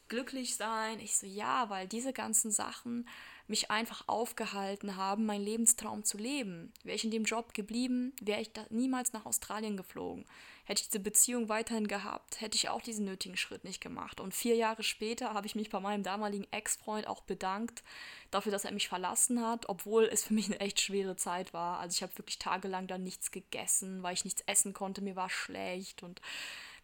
glücklich 0.09 0.57
sein? 0.57 1.01
Ich 1.01 1.17
so, 1.17 1.27
ja, 1.27 1.71
weil 1.71 1.87
diese 1.87 2.13
ganzen 2.13 2.51
Sachen 2.51 3.09
mich 3.51 3.71
einfach 3.71 4.05
aufgehalten 4.07 4.97
haben, 4.97 5.27
meinen 5.27 5.45
Lebenstraum 5.45 6.05
zu 6.05 6.17
leben. 6.17 6.73
Wäre 6.85 6.95
ich 6.95 7.05
in 7.05 7.11
dem 7.11 7.25
Job 7.25 7.53
geblieben, 7.53 8.15
wäre 8.21 8.41
ich 8.41 8.53
niemals 8.71 9.13
nach 9.13 9.27
Australien 9.27 9.77
geflogen. 9.77 10.25
Hätte 10.65 10.83
ich 10.83 10.89
diese 10.89 11.01
Beziehung 11.01 11.49
weiterhin 11.49 11.89
gehabt, 11.89 12.41
hätte 12.41 12.55
ich 12.55 12.69
auch 12.69 12.81
diesen 12.81 13.05
nötigen 13.05 13.37
Schritt 13.37 13.65
nicht 13.65 13.81
gemacht. 13.81 14.21
Und 14.21 14.35
vier 14.35 14.55
Jahre 14.55 14.85
später 14.85 15.35
habe 15.35 15.49
ich 15.49 15.57
mich 15.57 15.69
bei 15.69 15.81
meinem 15.81 16.05
damaligen 16.05 16.47
Ex-Freund 16.53 17.09
auch 17.09 17.23
bedankt 17.23 17.83
dafür, 18.31 18.53
dass 18.53 18.65
er 18.65 18.73
mich 18.73 18.89
verlassen 18.89 19.45
hat, 19.45 19.69
obwohl 19.69 20.05
es 20.05 20.23
für 20.23 20.35
mich 20.35 20.47
eine 20.47 20.61
echt 20.61 20.81
schwere 20.81 21.17
Zeit 21.17 21.53
war. 21.53 21.81
Also 21.81 21.97
ich 21.97 22.03
habe 22.05 22.17
wirklich 22.17 22.39
tagelang 22.39 22.87
dann 22.87 23.03
nichts 23.03 23.33
gegessen, 23.33 24.05
weil 24.05 24.15
ich 24.15 24.25
nichts 24.25 24.45
essen 24.47 24.73
konnte, 24.73 25.03
mir 25.03 25.17
war 25.17 25.29
schlecht 25.29 26.05
und 26.05 26.23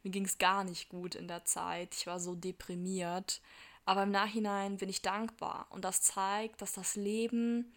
mir 0.03 0.11
ging 0.11 0.25
es 0.25 0.39
gar 0.39 0.65
nicht 0.65 0.89
gut 0.89 1.15
in 1.15 1.29
der 1.29 1.45
Zeit. 1.45 1.95
Ich 1.95 2.09
war 2.09 2.19
so 2.19 2.35
deprimiert. 2.35 3.41
Aber 3.87 4.03
im 4.03 4.11
Nachhinein 4.11 4.77
bin 4.77 4.89
ich 4.89 5.01
dankbar 5.01 5.67
und 5.71 5.85
das 5.85 6.03
zeigt, 6.03 6.61
dass 6.61 6.73
das 6.73 6.97
Leben, 6.97 7.73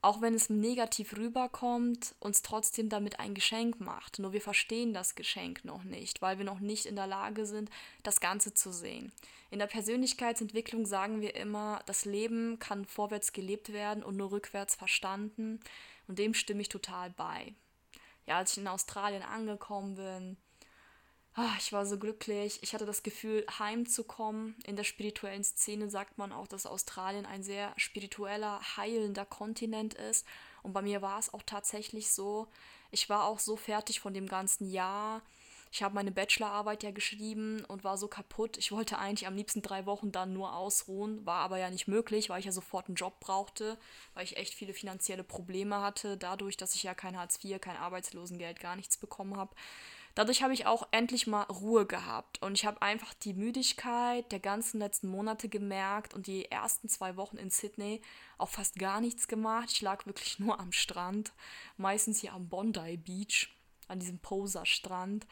auch 0.00 0.22
wenn 0.22 0.34
es 0.34 0.48
negativ 0.48 1.14
rüberkommt, 1.16 2.14
uns 2.20 2.40
trotzdem 2.40 2.88
damit 2.88 3.20
ein 3.20 3.34
Geschenk 3.34 3.78
macht. 3.78 4.18
Nur 4.18 4.32
wir 4.32 4.40
verstehen 4.40 4.94
das 4.94 5.14
Geschenk 5.14 5.64
noch 5.64 5.84
nicht, 5.84 6.22
weil 6.22 6.38
wir 6.38 6.46
noch 6.46 6.58
nicht 6.58 6.86
in 6.86 6.96
der 6.96 7.06
Lage 7.06 7.44
sind, 7.44 7.70
das 8.02 8.18
Ganze 8.18 8.54
zu 8.54 8.72
sehen. 8.72 9.12
In 9.50 9.58
der 9.58 9.66
Persönlichkeitsentwicklung 9.66 10.86
sagen 10.86 11.20
wir 11.20 11.36
immer, 11.36 11.82
das 11.84 12.06
Leben 12.06 12.58
kann 12.58 12.86
vorwärts 12.86 13.34
gelebt 13.34 13.74
werden 13.74 14.02
und 14.02 14.16
nur 14.16 14.32
rückwärts 14.32 14.74
verstanden. 14.74 15.60
Und 16.08 16.18
dem 16.18 16.32
stimme 16.32 16.62
ich 16.62 16.70
total 16.70 17.10
bei. 17.10 17.54
Ja, 18.26 18.38
als 18.38 18.52
ich 18.52 18.58
in 18.58 18.68
Australien 18.68 19.22
angekommen 19.22 19.96
bin, 19.96 20.36
Ah, 21.34 21.54
ich 21.58 21.72
war 21.72 21.86
so 21.86 21.98
glücklich. 21.98 22.58
Ich 22.62 22.74
hatte 22.74 22.84
das 22.84 23.02
Gefühl, 23.02 23.46
heimzukommen. 23.58 24.54
In 24.66 24.76
der 24.76 24.84
spirituellen 24.84 25.44
Szene 25.44 25.88
sagt 25.88 26.18
man 26.18 26.30
auch, 26.30 26.46
dass 26.46 26.66
Australien 26.66 27.24
ein 27.24 27.42
sehr 27.42 27.72
spiritueller, 27.78 28.60
heilender 28.76 29.24
Kontinent 29.24 29.94
ist. 29.94 30.26
Und 30.62 30.74
bei 30.74 30.82
mir 30.82 31.00
war 31.00 31.18
es 31.18 31.32
auch 31.32 31.42
tatsächlich 31.44 32.10
so, 32.12 32.48
ich 32.90 33.08
war 33.08 33.24
auch 33.24 33.38
so 33.38 33.56
fertig 33.56 34.00
von 34.00 34.12
dem 34.12 34.26
ganzen 34.28 34.70
Jahr. 34.70 35.22
Ich 35.72 35.82
habe 35.82 35.94
meine 35.94 36.12
Bachelorarbeit 36.12 36.82
ja 36.82 36.90
geschrieben 36.90 37.64
und 37.64 37.82
war 37.82 37.96
so 37.96 38.08
kaputt. 38.08 38.58
Ich 38.58 38.70
wollte 38.70 38.98
eigentlich 38.98 39.26
am 39.26 39.34
liebsten 39.34 39.62
drei 39.62 39.86
Wochen 39.86 40.12
dann 40.12 40.34
nur 40.34 40.54
ausruhen, 40.54 41.24
war 41.24 41.38
aber 41.40 41.56
ja 41.56 41.70
nicht 41.70 41.88
möglich, 41.88 42.28
weil 42.28 42.40
ich 42.40 42.44
ja 42.44 42.52
sofort 42.52 42.88
einen 42.88 42.96
Job 42.96 43.20
brauchte, 43.20 43.78
weil 44.12 44.24
ich 44.24 44.36
echt 44.36 44.52
viele 44.52 44.74
finanzielle 44.74 45.24
Probleme 45.24 45.80
hatte, 45.80 46.18
dadurch, 46.18 46.58
dass 46.58 46.74
ich 46.74 46.82
ja 46.82 46.92
kein 46.94 47.18
Hartz 47.18 47.42
IV, 47.42 47.58
kein 47.58 47.78
Arbeitslosengeld, 47.78 48.60
gar 48.60 48.76
nichts 48.76 48.98
bekommen 48.98 49.38
habe. 49.38 49.54
Dadurch 50.14 50.42
habe 50.42 50.52
ich 50.52 50.66
auch 50.66 50.86
endlich 50.90 51.26
mal 51.26 51.44
Ruhe 51.44 51.86
gehabt 51.86 52.42
und 52.42 52.52
ich 52.54 52.66
habe 52.66 52.82
einfach 52.82 53.14
die 53.14 53.32
Müdigkeit 53.32 54.30
der 54.30 54.40
ganzen 54.40 54.78
letzten 54.78 55.08
Monate 55.08 55.48
gemerkt 55.48 56.12
und 56.12 56.26
die 56.26 56.50
ersten 56.50 56.88
zwei 56.88 57.16
Wochen 57.16 57.38
in 57.38 57.48
Sydney 57.48 58.02
auch 58.36 58.50
fast 58.50 58.78
gar 58.78 59.00
nichts 59.00 59.26
gemacht. 59.26 59.70
Ich 59.72 59.80
lag 59.80 60.04
wirklich 60.04 60.38
nur 60.38 60.60
am 60.60 60.72
Strand, 60.72 61.32
meistens 61.78 62.20
hier 62.20 62.34
am 62.34 62.48
Bondi 62.48 62.98
Beach, 62.98 63.56
an 63.88 64.00
diesem 64.00 64.18
Poser-Strand 64.18 65.26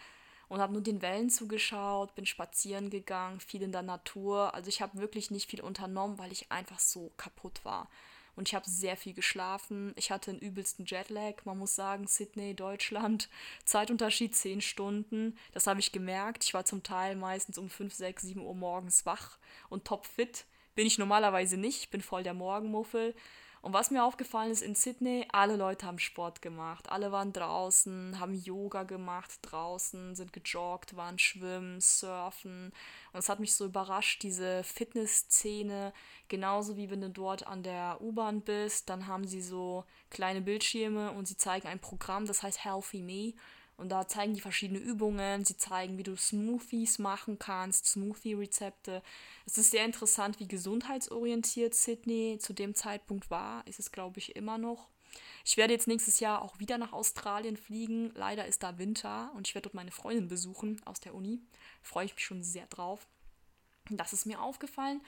und 0.48 0.60
habe 0.60 0.72
nur 0.72 0.82
den 0.82 1.02
Wellen 1.02 1.30
zugeschaut, 1.30 2.14
bin 2.14 2.26
spazieren 2.26 2.90
gegangen, 2.90 3.38
viel 3.38 3.62
in 3.62 3.72
der 3.72 3.82
Natur. 3.82 4.54
Also 4.54 4.68
ich 4.68 4.82
habe 4.82 4.98
wirklich 4.98 5.30
nicht 5.30 5.48
viel 5.48 5.60
unternommen, 5.60 6.18
weil 6.18 6.32
ich 6.32 6.50
einfach 6.50 6.80
so 6.80 7.12
kaputt 7.16 7.64
war. 7.64 7.88
Und 8.36 8.48
ich 8.48 8.54
habe 8.54 8.68
sehr 8.68 8.96
viel 8.96 9.14
geschlafen. 9.14 9.92
Ich 9.96 10.10
hatte 10.10 10.32
den 10.32 10.40
übelsten 10.40 10.86
Jetlag. 10.86 11.44
Man 11.44 11.58
muss 11.58 11.74
sagen, 11.74 12.06
Sydney, 12.06 12.54
Deutschland. 12.54 13.28
Zeitunterschied 13.64 14.34
10 14.34 14.60
Stunden. 14.60 15.36
Das 15.52 15.66
habe 15.66 15.80
ich 15.80 15.92
gemerkt. 15.92 16.44
Ich 16.44 16.54
war 16.54 16.64
zum 16.64 16.82
Teil 16.82 17.16
meistens 17.16 17.58
um 17.58 17.68
5, 17.68 17.92
6, 17.92 18.22
7 18.22 18.40
Uhr 18.40 18.54
morgens 18.54 19.06
wach 19.06 19.38
und 19.68 19.84
topfit. 19.84 20.46
Bin 20.74 20.86
ich 20.86 20.98
normalerweise 20.98 21.56
nicht. 21.56 21.80
Ich 21.82 21.90
bin 21.90 22.00
voll 22.00 22.22
der 22.22 22.34
Morgenmuffel. 22.34 23.14
Und 23.62 23.74
was 23.74 23.90
mir 23.90 24.04
aufgefallen 24.04 24.50
ist 24.50 24.62
in 24.62 24.74
Sydney, 24.74 25.26
alle 25.32 25.56
Leute 25.56 25.86
haben 25.86 25.98
Sport 25.98 26.40
gemacht. 26.40 26.90
Alle 26.90 27.12
waren 27.12 27.34
draußen, 27.34 28.18
haben 28.18 28.32
Yoga 28.32 28.84
gemacht 28.84 29.38
draußen, 29.42 30.14
sind 30.14 30.32
gejoggt, 30.32 30.96
waren 30.96 31.18
schwimmen, 31.18 31.78
surfen. 31.80 32.72
Und 33.12 33.18
es 33.18 33.28
hat 33.28 33.38
mich 33.38 33.54
so 33.54 33.66
überrascht, 33.66 34.22
diese 34.22 34.64
Fitnessszene, 34.64 35.92
genauso 36.28 36.78
wie 36.78 36.90
wenn 36.90 37.02
du 37.02 37.10
dort 37.10 37.46
an 37.46 37.62
der 37.62 38.00
U-Bahn 38.00 38.40
bist, 38.40 38.88
dann 38.88 39.06
haben 39.06 39.26
sie 39.26 39.42
so 39.42 39.84
kleine 40.08 40.40
Bildschirme 40.40 41.12
und 41.12 41.28
sie 41.28 41.36
zeigen 41.36 41.68
ein 41.68 41.80
Programm, 41.80 42.24
das 42.24 42.42
heißt 42.42 42.64
Healthy 42.64 43.02
Me. 43.02 43.34
Und 43.80 43.88
da 43.88 44.06
zeigen 44.06 44.34
die 44.34 44.42
verschiedene 44.42 44.78
Übungen, 44.78 45.46
sie 45.46 45.56
zeigen, 45.56 45.96
wie 45.96 46.02
du 46.02 46.14
Smoothies 46.14 46.98
machen 46.98 47.38
kannst, 47.38 47.86
Smoothie-Rezepte. 47.86 49.02
Es 49.46 49.56
ist 49.56 49.70
sehr 49.70 49.86
interessant, 49.86 50.38
wie 50.38 50.46
gesundheitsorientiert 50.46 51.74
Sydney 51.74 52.36
zu 52.38 52.52
dem 52.52 52.74
Zeitpunkt 52.74 53.30
war. 53.30 53.66
Ist 53.66 53.80
es, 53.80 53.90
glaube 53.90 54.18
ich, 54.18 54.36
immer 54.36 54.58
noch. 54.58 54.88
Ich 55.46 55.56
werde 55.56 55.72
jetzt 55.72 55.88
nächstes 55.88 56.20
Jahr 56.20 56.42
auch 56.42 56.58
wieder 56.58 56.76
nach 56.76 56.92
Australien 56.92 57.56
fliegen. 57.56 58.12
Leider 58.14 58.44
ist 58.44 58.62
da 58.62 58.76
Winter 58.76 59.32
und 59.34 59.48
ich 59.48 59.54
werde 59.54 59.64
dort 59.64 59.74
meine 59.74 59.92
Freundin 59.92 60.28
besuchen 60.28 60.78
aus 60.84 61.00
der 61.00 61.14
Uni. 61.14 61.40
Freue 61.82 62.04
ich 62.04 62.14
mich 62.14 62.24
schon 62.24 62.42
sehr 62.42 62.66
drauf. 62.66 63.06
Das 63.88 64.12
ist 64.12 64.26
mir 64.26 64.42
aufgefallen. 64.42 65.00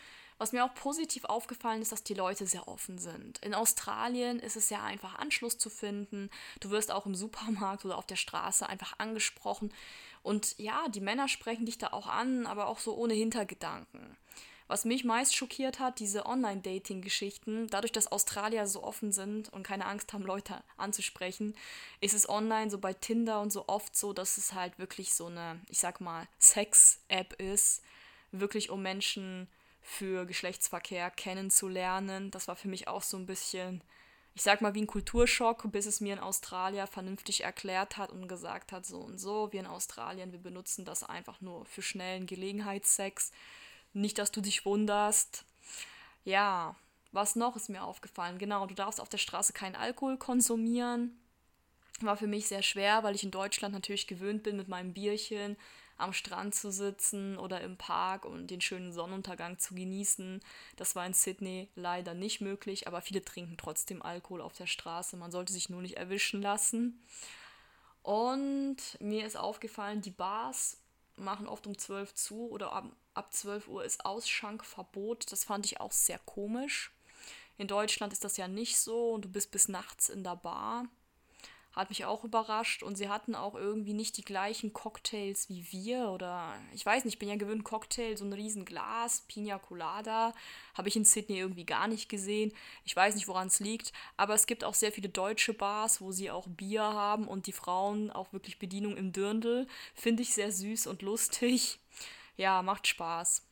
Was 0.42 0.50
mir 0.50 0.64
auch 0.64 0.74
positiv 0.74 1.24
aufgefallen 1.26 1.82
ist, 1.82 1.92
dass 1.92 2.02
die 2.02 2.14
Leute 2.14 2.48
sehr 2.48 2.66
offen 2.66 2.98
sind. 2.98 3.38
In 3.44 3.54
Australien 3.54 4.40
ist 4.40 4.56
es 4.56 4.66
sehr 4.66 4.82
einfach, 4.82 5.14
Anschluss 5.14 5.56
zu 5.56 5.70
finden. 5.70 6.30
Du 6.58 6.70
wirst 6.70 6.90
auch 6.90 7.06
im 7.06 7.14
Supermarkt 7.14 7.84
oder 7.84 7.96
auf 7.96 8.08
der 8.08 8.16
Straße 8.16 8.68
einfach 8.68 8.98
angesprochen. 8.98 9.72
Und 10.24 10.58
ja, 10.58 10.88
die 10.88 11.00
Männer 11.00 11.28
sprechen 11.28 11.64
dich 11.64 11.78
da 11.78 11.92
auch 11.92 12.08
an, 12.08 12.46
aber 12.46 12.66
auch 12.66 12.80
so 12.80 12.96
ohne 12.96 13.14
Hintergedanken. 13.14 14.16
Was 14.66 14.84
mich 14.84 15.04
meist 15.04 15.36
schockiert 15.36 15.78
hat, 15.78 16.00
diese 16.00 16.26
Online-Dating-Geschichten, 16.26 17.68
dadurch, 17.68 17.92
dass 17.92 18.10
Australier 18.10 18.66
so 18.66 18.82
offen 18.82 19.12
sind 19.12 19.52
und 19.52 19.62
keine 19.62 19.86
Angst 19.86 20.12
haben, 20.12 20.26
Leute 20.26 20.64
anzusprechen, 20.76 21.54
ist 22.00 22.14
es 22.14 22.28
online 22.28 22.68
so 22.68 22.78
bei 22.78 22.94
Tinder 22.94 23.40
und 23.42 23.52
so 23.52 23.68
oft 23.68 23.96
so, 23.96 24.12
dass 24.12 24.38
es 24.38 24.54
halt 24.54 24.80
wirklich 24.80 25.14
so 25.14 25.26
eine, 25.26 25.60
ich 25.68 25.78
sag 25.78 26.00
mal, 26.00 26.26
Sex-App 26.40 27.40
ist, 27.40 27.84
wirklich 28.32 28.70
um 28.70 28.82
Menschen 28.82 29.46
für 29.82 30.24
Geschlechtsverkehr 30.26 31.10
kennenzulernen. 31.10 32.30
Das 32.30 32.48
war 32.48 32.56
für 32.56 32.68
mich 32.68 32.88
auch 32.88 33.02
so 33.02 33.16
ein 33.16 33.26
bisschen, 33.26 33.82
ich 34.34 34.42
sag 34.42 34.62
mal, 34.62 34.74
wie 34.74 34.82
ein 34.82 34.86
Kulturschock, 34.86 35.70
bis 35.72 35.86
es 35.86 36.00
mir 36.00 36.14
ein 36.14 36.22
Australier 36.22 36.86
vernünftig 36.86 37.44
erklärt 37.44 37.96
hat 37.96 38.10
und 38.10 38.28
gesagt 38.28 38.72
hat, 38.72 38.86
so 38.86 39.00
und 39.00 39.18
so, 39.18 39.52
wir 39.52 39.60
in 39.60 39.66
Australien, 39.66 40.32
wir 40.32 40.38
benutzen 40.38 40.84
das 40.84 41.02
einfach 41.02 41.40
nur 41.40 41.66
für 41.66 41.82
schnellen 41.82 42.26
Gelegenheitssex. 42.26 43.32
Nicht, 43.92 44.18
dass 44.18 44.30
du 44.30 44.40
dich 44.40 44.64
wunderst. 44.64 45.44
Ja, 46.24 46.76
was 47.10 47.36
noch 47.36 47.56
ist 47.56 47.68
mir 47.68 47.84
aufgefallen? 47.84 48.38
Genau, 48.38 48.66
du 48.66 48.74
darfst 48.74 49.00
auf 49.00 49.08
der 49.08 49.18
Straße 49.18 49.52
keinen 49.52 49.76
Alkohol 49.76 50.16
konsumieren. 50.16 51.18
War 52.00 52.16
für 52.16 52.26
mich 52.26 52.48
sehr 52.48 52.62
schwer, 52.62 53.02
weil 53.02 53.14
ich 53.14 53.22
in 53.22 53.30
Deutschland 53.30 53.74
natürlich 53.74 54.06
gewöhnt 54.06 54.42
bin, 54.44 54.56
mit 54.56 54.68
meinem 54.68 54.94
Bierchen 54.94 55.56
am 55.96 56.12
Strand 56.12 56.54
zu 56.54 56.70
sitzen 56.70 57.38
oder 57.38 57.60
im 57.60 57.76
Park 57.76 58.24
und 58.24 58.48
den 58.48 58.60
schönen 58.60 58.92
Sonnenuntergang 58.92 59.58
zu 59.58 59.74
genießen. 59.74 60.40
Das 60.76 60.96
war 60.96 61.06
in 61.06 61.14
Sydney 61.14 61.68
leider 61.74 62.14
nicht 62.14 62.40
möglich, 62.40 62.86
aber 62.86 63.00
viele 63.02 63.24
trinken 63.24 63.56
trotzdem 63.56 64.02
Alkohol 64.02 64.40
auf 64.40 64.54
der 64.54 64.66
Straße. 64.66 65.16
Man 65.16 65.30
sollte 65.30 65.52
sich 65.52 65.68
nur 65.68 65.82
nicht 65.82 65.96
erwischen 65.96 66.42
lassen. 66.42 67.02
Und 68.02 68.76
mir 69.00 69.26
ist 69.26 69.36
aufgefallen, 69.36 70.02
die 70.02 70.10
Bars 70.10 70.78
machen 71.16 71.46
oft 71.46 71.66
um 71.66 71.78
12 71.78 72.14
zu 72.14 72.50
oder 72.50 72.72
ab, 72.72 72.86
ab 73.14 73.32
12 73.32 73.68
Uhr 73.68 73.84
ist 73.84 74.04
Ausschankverbot. 74.04 75.30
Das 75.30 75.44
fand 75.44 75.66
ich 75.66 75.80
auch 75.80 75.92
sehr 75.92 76.18
komisch. 76.18 76.92
In 77.58 77.68
Deutschland 77.68 78.12
ist 78.12 78.24
das 78.24 78.36
ja 78.36 78.48
nicht 78.48 78.78
so 78.78 79.12
und 79.12 79.26
du 79.26 79.28
bist 79.28 79.50
bis 79.50 79.68
nachts 79.68 80.08
in 80.08 80.24
der 80.24 80.36
Bar. 80.36 80.86
Hat 81.72 81.88
mich 81.88 82.04
auch 82.04 82.22
überrascht 82.24 82.82
und 82.82 82.96
sie 82.96 83.08
hatten 83.08 83.34
auch 83.34 83.54
irgendwie 83.54 83.94
nicht 83.94 84.16
die 84.18 84.24
gleichen 84.24 84.72
Cocktails 84.72 85.48
wie 85.48 85.66
wir 85.72 86.10
oder 86.10 86.54
ich 86.74 86.84
weiß 86.84 87.04
nicht, 87.04 87.14
ich 87.14 87.18
bin 87.18 87.30
ja 87.30 87.36
gewöhnt 87.36 87.64
Cocktail, 87.64 88.16
so 88.16 88.24
ein 88.24 88.32
riesen 88.32 88.64
Glas, 88.64 89.22
Pina 89.26 89.58
Colada, 89.58 90.34
habe 90.74 90.88
ich 90.88 90.96
in 90.96 91.04
Sydney 91.04 91.38
irgendwie 91.38 91.64
gar 91.64 91.88
nicht 91.88 92.08
gesehen. 92.08 92.52
Ich 92.84 92.94
weiß 92.94 93.14
nicht, 93.14 93.26
woran 93.26 93.46
es 93.46 93.58
liegt, 93.60 93.92
aber 94.16 94.34
es 94.34 94.46
gibt 94.46 94.64
auch 94.64 94.74
sehr 94.74 94.92
viele 94.92 95.08
deutsche 95.08 95.54
Bars, 95.54 96.00
wo 96.00 96.12
sie 96.12 96.30
auch 96.30 96.46
Bier 96.46 96.82
haben 96.82 97.26
und 97.26 97.46
die 97.46 97.52
Frauen 97.52 98.10
auch 98.10 98.32
wirklich 98.32 98.58
Bedienung 98.58 98.96
im 98.96 99.12
Dirndl. 99.12 99.66
Finde 99.94 100.22
ich 100.22 100.34
sehr 100.34 100.52
süß 100.52 100.86
und 100.86 101.02
lustig. 101.02 101.78
Ja, 102.36 102.62
macht 102.62 102.86
Spaß. 102.86 103.42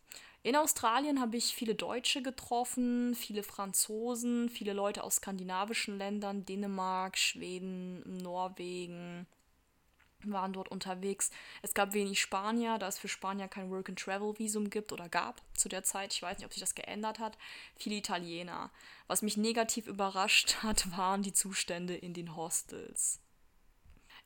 In 0.43 0.57
Australien 0.57 1.21
habe 1.21 1.37
ich 1.37 1.55
viele 1.55 1.75
Deutsche 1.75 2.23
getroffen, 2.23 3.15
viele 3.15 3.43
Franzosen, 3.43 4.49
viele 4.49 4.73
Leute 4.73 5.05
aus 5.05 5.17
skandinavischen 5.17 5.99
Ländern, 5.99 6.47
Dänemark, 6.47 7.19
Schweden, 7.19 8.23
Norwegen 8.23 9.27
waren 10.25 10.53
dort 10.53 10.69
unterwegs. 10.69 11.31
Es 11.63 11.75
gab 11.75 11.93
wenig 11.95 12.21
Spanier, 12.21 12.79
da 12.79 12.89
es 12.89 12.99
für 12.99 13.09
Spanier 13.09 13.49
kein 13.49 13.71
Work-and-Travel-Visum 13.71 14.71
gibt 14.71 14.93
oder 14.93 15.09
gab 15.09 15.41
zu 15.55 15.69
der 15.69 15.83
Zeit. 15.83 16.13
Ich 16.13 16.23
weiß 16.23 16.39
nicht, 16.39 16.47
ob 16.47 16.53
sich 16.53 16.61
das 16.61 16.75
geändert 16.75 17.19
hat. 17.19 17.39
Viele 17.77 17.97
Italiener. 17.97 18.71
Was 19.07 19.23
mich 19.23 19.37
negativ 19.37 19.87
überrascht 19.87 20.57
hat, 20.63 20.97
waren 20.97 21.23
die 21.23 21.33
Zustände 21.33 21.95
in 21.95 22.15
den 22.15 22.37
Hostels. 22.37 23.21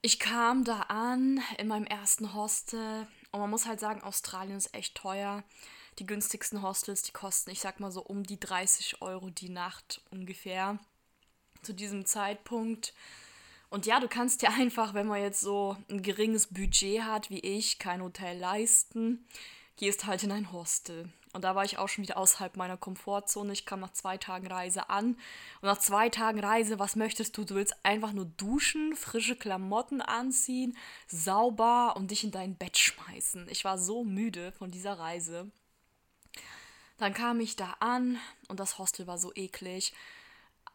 Ich 0.02 0.18
kam 0.18 0.64
da 0.64 0.80
an 0.83 1.40
in 1.59 1.68
meinem 1.68 1.87
ersten 1.87 2.35
Hostel 2.35 3.06
und 3.33 3.40
man 3.40 3.50
muss 3.50 3.66
halt 3.66 3.80
sagen, 3.80 4.02
Australien 4.02 4.59
ist 4.59 4.75
echt 4.75 4.94
teuer 4.94 5.44
die 5.98 6.06
günstigsten 6.06 6.62
Hostels, 6.62 7.02
die 7.02 7.12
kosten, 7.12 7.50
ich 7.50 7.60
sag 7.60 7.80
mal 7.80 7.90
so 7.90 8.02
um 8.02 8.22
die 8.24 8.40
30 8.40 9.02
Euro 9.02 9.30
die 9.30 9.48
Nacht 9.48 10.02
ungefähr 10.10 10.78
zu 11.62 11.72
diesem 11.72 12.04
Zeitpunkt. 12.04 12.94
Und 13.70 13.86
ja, 13.86 14.00
du 14.00 14.08
kannst 14.08 14.42
dir 14.42 14.50
einfach, 14.50 14.94
wenn 14.94 15.06
man 15.06 15.20
jetzt 15.20 15.40
so 15.40 15.76
ein 15.90 16.02
geringes 16.02 16.48
Budget 16.48 17.02
hat 17.02 17.30
wie 17.30 17.40
ich, 17.40 17.78
kein 17.78 18.02
Hotel 18.02 18.38
leisten, 18.38 19.26
gehst 19.76 20.06
halt 20.06 20.22
in 20.22 20.32
ein 20.32 20.52
Hostel. 20.52 21.08
Und 21.32 21.42
da 21.42 21.56
war 21.56 21.64
ich 21.64 21.78
auch 21.78 21.88
schon 21.88 22.04
wieder 22.04 22.16
außerhalb 22.16 22.56
meiner 22.56 22.76
Komfortzone. 22.76 23.52
Ich 23.52 23.66
kam 23.66 23.80
nach 23.80 23.92
zwei 23.92 24.16
Tagen 24.16 24.46
Reise 24.46 24.88
an. 24.88 25.16
Und 25.60 25.62
nach 25.62 25.78
zwei 25.78 26.08
Tagen 26.08 26.38
Reise, 26.38 26.78
was 26.78 26.94
möchtest 26.94 27.36
du? 27.36 27.44
Du 27.44 27.56
willst 27.56 27.74
einfach 27.84 28.12
nur 28.12 28.26
duschen, 28.26 28.94
frische 28.94 29.34
Klamotten 29.34 30.00
anziehen, 30.00 30.76
sauber 31.08 31.94
und 31.96 32.12
dich 32.12 32.22
in 32.22 32.30
dein 32.30 32.54
Bett 32.54 32.78
schmeißen. 32.78 33.48
Ich 33.50 33.64
war 33.64 33.78
so 33.78 34.04
müde 34.04 34.52
von 34.52 34.70
dieser 34.70 34.96
Reise. 35.00 35.50
Dann 36.98 37.14
kam 37.14 37.40
ich 37.40 37.56
da 37.56 37.76
an 37.80 38.18
und 38.48 38.60
das 38.60 38.78
Hostel 38.78 39.06
war 39.06 39.18
so 39.18 39.32
eklig. 39.34 39.92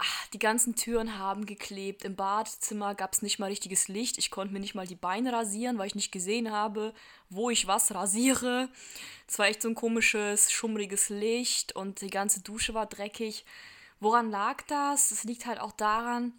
Ach, 0.02 0.28
die 0.28 0.40
ganzen 0.40 0.76
Türen 0.76 1.18
haben 1.20 1.46
geklebt. 1.46 2.06
Im 2.06 2.16
Badezimmer 2.16 2.96
gab 2.96 3.14
es 3.14 3.22
nicht 3.22 3.38
mal 3.38 3.48
richtiges 3.48 3.90
Licht. 3.90 4.18
Ich 4.18 4.32
konnte 4.32 4.54
mir 4.54 4.62
nicht 4.62 4.76
mal 4.76 4.88
die 4.88 4.96
Beine 4.96 5.34
rasieren, 5.34 5.78
weil 5.78 5.88
ich 5.88 5.96
nicht 5.96 6.12
gesehen 6.12 6.52
habe, 6.52 6.94
wo 7.30 7.50
ich 7.50 7.68
was 7.68 7.94
rasiere. 7.94 8.70
Es 9.28 9.38
war 9.40 9.48
echt 9.48 9.62
so 9.62 9.68
ein 9.68 9.76
komisches, 9.76 10.52
schummriges 10.52 11.10
Licht 11.10 11.76
und 11.76 12.00
die 12.00 12.10
ganze 12.10 12.42
Dusche 12.42 12.74
war 12.74 12.86
dreckig. 12.86 13.46
Woran 14.00 14.32
lag 14.32 14.62
das? 14.68 15.12
Es 15.12 15.26
liegt 15.26 15.46
halt 15.46 15.60
auch 15.60 15.74
daran, 15.74 16.32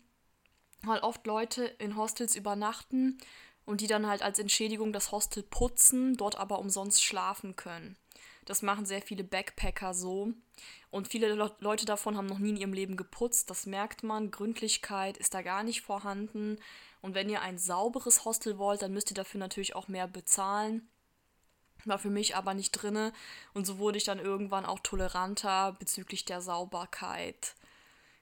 weil 0.82 1.00
oft 1.00 1.26
Leute 1.26 1.64
in 1.64 1.96
Hostels 1.96 2.36
übernachten 2.36 3.18
und 3.66 3.82
die 3.82 3.86
dann 3.86 4.06
halt 4.06 4.22
als 4.22 4.38
Entschädigung 4.38 4.94
das 4.94 5.12
Hostel 5.12 5.42
putzen, 5.42 6.16
dort 6.16 6.36
aber 6.36 6.60
umsonst 6.60 7.04
schlafen 7.04 7.56
können. 7.56 7.98
Das 8.50 8.62
machen 8.62 8.84
sehr 8.84 9.00
viele 9.00 9.22
Backpacker 9.22 9.94
so. 9.94 10.32
Und 10.90 11.06
viele 11.06 11.32
Le 11.34 11.54
Leute 11.60 11.86
davon 11.86 12.16
haben 12.16 12.26
noch 12.26 12.40
nie 12.40 12.48
in 12.48 12.56
ihrem 12.56 12.72
Leben 12.72 12.96
geputzt. 12.96 13.48
Das 13.48 13.64
merkt 13.64 14.02
man. 14.02 14.32
Gründlichkeit 14.32 15.18
ist 15.18 15.34
da 15.34 15.42
gar 15.42 15.62
nicht 15.62 15.82
vorhanden. 15.82 16.58
Und 17.00 17.14
wenn 17.14 17.28
ihr 17.28 17.42
ein 17.42 17.58
sauberes 17.58 18.24
Hostel 18.24 18.58
wollt, 18.58 18.82
dann 18.82 18.92
müsst 18.92 19.08
ihr 19.12 19.14
dafür 19.14 19.38
natürlich 19.38 19.76
auch 19.76 19.86
mehr 19.86 20.08
bezahlen. 20.08 20.88
War 21.84 22.00
für 22.00 22.10
mich 22.10 22.34
aber 22.34 22.54
nicht 22.54 22.72
drinne. 22.72 23.12
Und 23.54 23.68
so 23.68 23.78
wurde 23.78 23.98
ich 23.98 24.04
dann 24.04 24.18
irgendwann 24.18 24.66
auch 24.66 24.80
toleranter 24.80 25.76
bezüglich 25.78 26.24
der 26.24 26.40
Sauberkeit. 26.40 27.54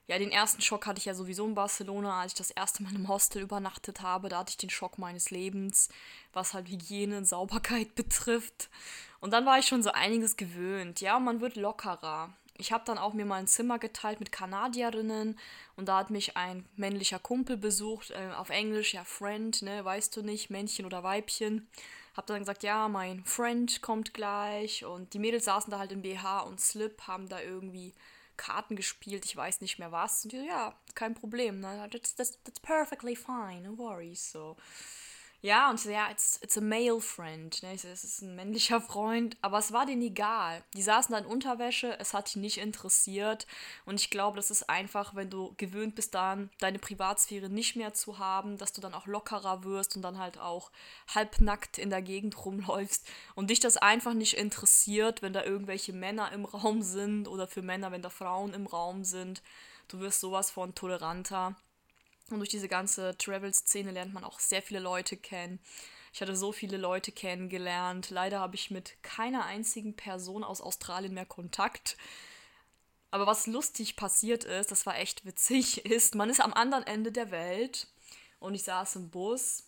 Ja, 0.08 0.18
den 0.18 0.32
ersten 0.32 0.62
Schock 0.62 0.86
hatte 0.86 0.98
ich 0.98 1.04
ja 1.04 1.12
sowieso 1.12 1.46
in 1.46 1.54
Barcelona, 1.54 2.22
als 2.22 2.32
ich 2.32 2.38
das 2.38 2.50
erste 2.50 2.82
Mal 2.82 2.94
im 2.94 3.08
Hostel 3.08 3.42
übernachtet 3.42 4.00
habe. 4.00 4.30
Da 4.30 4.38
hatte 4.38 4.50
ich 4.50 4.56
den 4.56 4.70
Schock 4.70 4.96
meines 4.96 5.30
Lebens, 5.30 5.90
was 6.32 6.54
halt 6.54 6.68
Hygiene 6.68 7.18
und 7.18 7.26
Sauberkeit 7.26 7.94
betrifft. 7.94 8.70
Und 9.20 9.32
dann 9.34 9.44
war 9.44 9.58
ich 9.58 9.66
schon 9.66 9.82
so 9.82 9.92
einiges 9.92 10.38
gewöhnt. 10.38 11.02
Ja, 11.02 11.18
man 11.20 11.42
wird 11.42 11.56
lockerer. 11.56 12.32
Ich 12.56 12.72
habe 12.72 12.84
dann 12.86 12.96
auch 12.96 13.12
mir 13.12 13.26
mal 13.26 13.36
ein 13.36 13.46
Zimmer 13.46 13.78
geteilt 13.78 14.18
mit 14.18 14.32
Kanadierinnen 14.32 15.38
und 15.76 15.88
da 15.88 15.98
hat 15.98 16.10
mich 16.10 16.36
ein 16.38 16.64
männlicher 16.74 17.18
Kumpel 17.18 17.56
besucht, 17.58 18.10
äh, 18.10 18.32
auf 18.34 18.48
Englisch, 18.50 18.94
ja, 18.94 19.04
Friend, 19.04 19.62
ne, 19.62 19.84
weißt 19.84 20.16
du 20.16 20.22
nicht, 20.22 20.50
Männchen 20.50 20.86
oder 20.86 21.04
Weibchen. 21.04 21.68
Hab 22.16 22.26
dann 22.26 22.40
gesagt, 22.40 22.64
ja, 22.64 22.88
mein 22.88 23.24
Friend 23.24 23.80
kommt 23.82 24.12
gleich 24.12 24.84
und 24.84 25.14
die 25.14 25.20
Mädels 25.20 25.44
saßen 25.44 25.70
da 25.70 25.78
halt 25.78 25.92
im 25.92 26.02
BH 26.02 26.40
und 26.40 26.60
Slip, 26.60 27.02
haben 27.06 27.28
da 27.28 27.40
irgendwie 27.40 27.92
Karten 28.38 28.74
gespielt, 28.76 29.26
ich 29.26 29.36
weiß 29.36 29.60
nicht 29.60 29.78
mehr 29.78 29.92
was. 29.92 30.24
Und 30.24 30.32
die 30.32 30.38
so, 30.38 30.44
ja, 30.44 30.74
kein 30.94 31.14
Problem, 31.14 31.60
ne? 31.60 31.88
that's, 31.92 32.14
that's, 32.14 32.38
that's 32.44 32.60
perfectly 32.60 33.14
fine, 33.14 33.62
no 33.64 33.76
worries, 33.76 34.30
so. 34.30 34.56
Ja, 35.40 35.70
und 35.70 35.76
ich 35.76 35.82
so, 35.82 35.90
ja, 35.90 36.10
it's, 36.10 36.40
it's 36.42 36.58
a 36.58 36.60
male 36.60 37.00
friend. 37.00 37.62
Ne? 37.62 37.78
So, 37.78 37.86
es 37.86 38.02
ist 38.02 38.22
ein 38.22 38.34
männlicher 38.34 38.80
Freund. 38.80 39.36
Aber 39.40 39.58
es 39.58 39.72
war 39.72 39.86
denen 39.86 40.02
egal. 40.02 40.64
Die 40.74 40.82
saßen 40.82 41.12
da 41.12 41.18
in 41.18 41.26
Unterwäsche, 41.26 41.96
es 42.00 42.12
hat 42.12 42.34
die 42.34 42.40
nicht 42.40 42.58
interessiert. 42.58 43.46
Und 43.86 44.00
ich 44.00 44.10
glaube, 44.10 44.36
das 44.36 44.50
ist 44.50 44.68
einfach, 44.68 45.14
wenn 45.14 45.30
du 45.30 45.54
gewöhnt 45.56 45.94
bist, 45.94 46.14
dann 46.16 46.50
deine 46.58 46.80
Privatsphäre 46.80 47.48
nicht 47.48 47.76
mehr 47.76 47.94
zu 47.94 48.18
haben, 48.18 48.58
dass 48.58 48.72
du 48.72 48.80
dann 48.80 48.94
auch 48.94 49.06
lockerer 49.06 49.62
wirst 49.62 49.94
und 49.94 50.02
dann 50.02 50.18
halt 50.18 50.38
auch 50.38 50.72
halbnackt 51.14 51.78
in 51.78 51.90
der 51.90 52.02
Gegend 52.02 52.44
rumläufst. 52.44 53.06
Und 53.36 53.50
dich 53.50 53.60
das 53.60 53.76
einfach 53.76 54.14
nicht 54.14 54.36
interessiert, 54.36 55.22
wenn 55.22 55.32
da 55.32 55.44
irgendwelche 55.44 55.92
Männer 55.92 56.32
im 56.32 56.46
Raum 56.46 56.82
sind 56.82 57.28
oder 57.28 57.46
für 57.46 57.62
Männer, 57.62 57.92
wenn 57.92 58.02
da 58.02 58.10
Frauen 58.10 58.54
im 58.54 58.66
Raum 58.66 59.04
sind. 59.04 59.42
Du 59.86 60.00
wirst 60.00 60.20
sowas 60.20 60.50
von 60.50 60.74
toleranter. 60.74 61.54
Und 62.30 62.38
durch 62.38 62.48
diese 62.50 62.68
ganze 62.68 63.16
Travel-Szene 63.16 63.90
lernt 63.90 64.12
man 64.12 64.24
auch 64.24 64.38
sehr 64.38 64.62
viele 64.62 64.80
Leute 64.80 65.16
kennen. 65.16 65.60
Ich 66.12 66.20
hatte 66.20 66.36
so 66.36 66.52
viele 66.52 66.76
Leute 66.76 67.12
kennengelernt. 67.12 68.10
Leider 68.10 68.40
habe 68.40 68.54
ich 68.54 68.70
mit 68.70 69.02
keiner 69.02 69.44
einzigen 69.44 69.94
Person 69.94 70.44
aus 70.44 70.60
Australien 70.60 71.14
mehr 71.14 71.26
Kontakt. 71.26 71.96
Aber 73.10 73.26
was 73.26 73.46
lustig 73.46 73.96
passiert 73.96 74.44
ist, 74.44 74.70
das 74.70 74.84
war 74.84 74.98
echt 74.98 75.24
witzig, 75.24 75.84
ist, 75.86 76.14
man 76.14 76.30
ist 76.30 76.40
am 76.40 76.52
anderen 76.52 76.86
Ende 76.86 77.12
der 77.12 77.30
Welt 77.30 77.86
und 78.38 78.54
ich 78.54 78.64
saß 78.64 78.96
im 78.96 79.10
Bus 79.10 79.67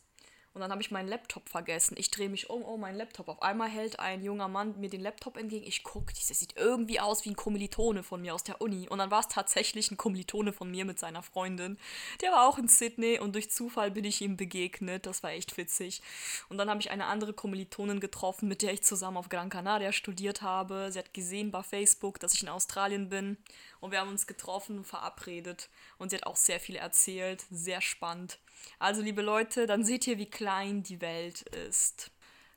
und 0.52 0.60
dann 0.60 0.72
habe 0.72 0.82
ich 0.82 0.90
meinen 0.90 1.08
Laptop 1.08 1.48
vergessen. 1.48 1.94
Ich 1.96 2.10
drehe 2.10 2.28
mich 2.28 2.50
um, 2.50 2.64
oh, 2.64 2.76
mein 2.76 2.96
Laptop. 2.96 3.28
Auf 3.28 3.40
einmal 3.40 3.68
hält 3.68 4.00
ein 4.00 4.24
junger 4.24 4.48
Mann 4.48 4.78
mir 4.80 4.90
den 4.90 5.00
Laptop 5.00 5.36
entgegen. 5.36 5.64
Ich 5.64 5.84
gucke, 5.84 6.12
dieser 6.12 6.34
sieht 6.34 6.56
irgendwie 6.56 6.98
aus 6.98 7.24
wie 7.24 7.30
ein 7.30 7.36
Kommilitone 7.36 8.02
von 8.02 8.20
mir 8.20 8.34
aus 8.34 8.42
der 8.42 8.60
Uni. 8.60 8.88
Und 8.88 8.98
dann 8.98 9.12
war 9.12 9.20
es 9.20 9.28
tatsächlich 9.28 9.92
ein 9.92 9.96
Kommilitone 9.96 10.52
von 10.52 10.68
mir 10.68 10.84
mit 10.84 10.98
seiner 10.98 11.22
Freundin. 11.22 11.78
Der 12.20 12.32
war 12.32 12.48
auch 12.48 12.58
in 12.58 12.66
Sydney 12.66 13.20
und 13.20 13.36
durch 13.36 13.52
Zufall 13.52 13.92
bin 13.92 14.04
ich 14.04 14.20
ihm 14.22 14.36
begegnet. 14.36 15.06
Das 15.06 15.22
war 15.22 15.30
echt 15.30 15.56
witzig. 15.56 16.02
Und 16.48 16.58
dann 16.58 16.68
habe 16.68 16.80
ich 16.80 16.90
eine 16.90 17.06
andere 17.06 17.32
Kommilitonin 17.32 18.00
getroffen, 18.00 18.48
mit 18.48 18.62
der 18.62 18.72
ich 18.72 18.82
zusammen 18.82 19.18
auf 19.18 19.28
Gran 19.28 19.50
Canaria 19.50 19.92
studiert 19.92 20.42
habe. 20.42 20.90
Sie 20.90 20.98
hat 20.98 21.14
gesehen 21.14 21.52
bei 21.52 21.62
Facebook, 21.62 22.18
dass 22.18 22.34
ich 22.34 22.42
in 22.42 22.48
Australien 22.48 23.08
bin. 23.08 23.36
Und 23.80 23.90
wir 23.92 24.00
haben 24.00 24.10
uns 24.10 24.26
getroffen 24.26 24.78
und 24.78 24.86
verabredet. 24.86 25.68
Und 25.98 26.10
sie 26.10 26.16
hat 26.16 26.26
auch 26.26 26.36
sehr 26.36 26.60
viel 26.60 26.76
erzählt. 26.76 27.44
Sehr 27.50 27.80
spannend. 27.80 28.38
Also, 28.78 29.02
liebe 29.02 29.22
Leute, 29.22 29.66
dann 29.66 29.84
seht 29.84 30.06
ihr, 30.06 30.18
wie 30.18 30.30
klein 30.30 30.82
die 30.82 31.00
Welt 31.00 31.42
ist. 31.42 32.10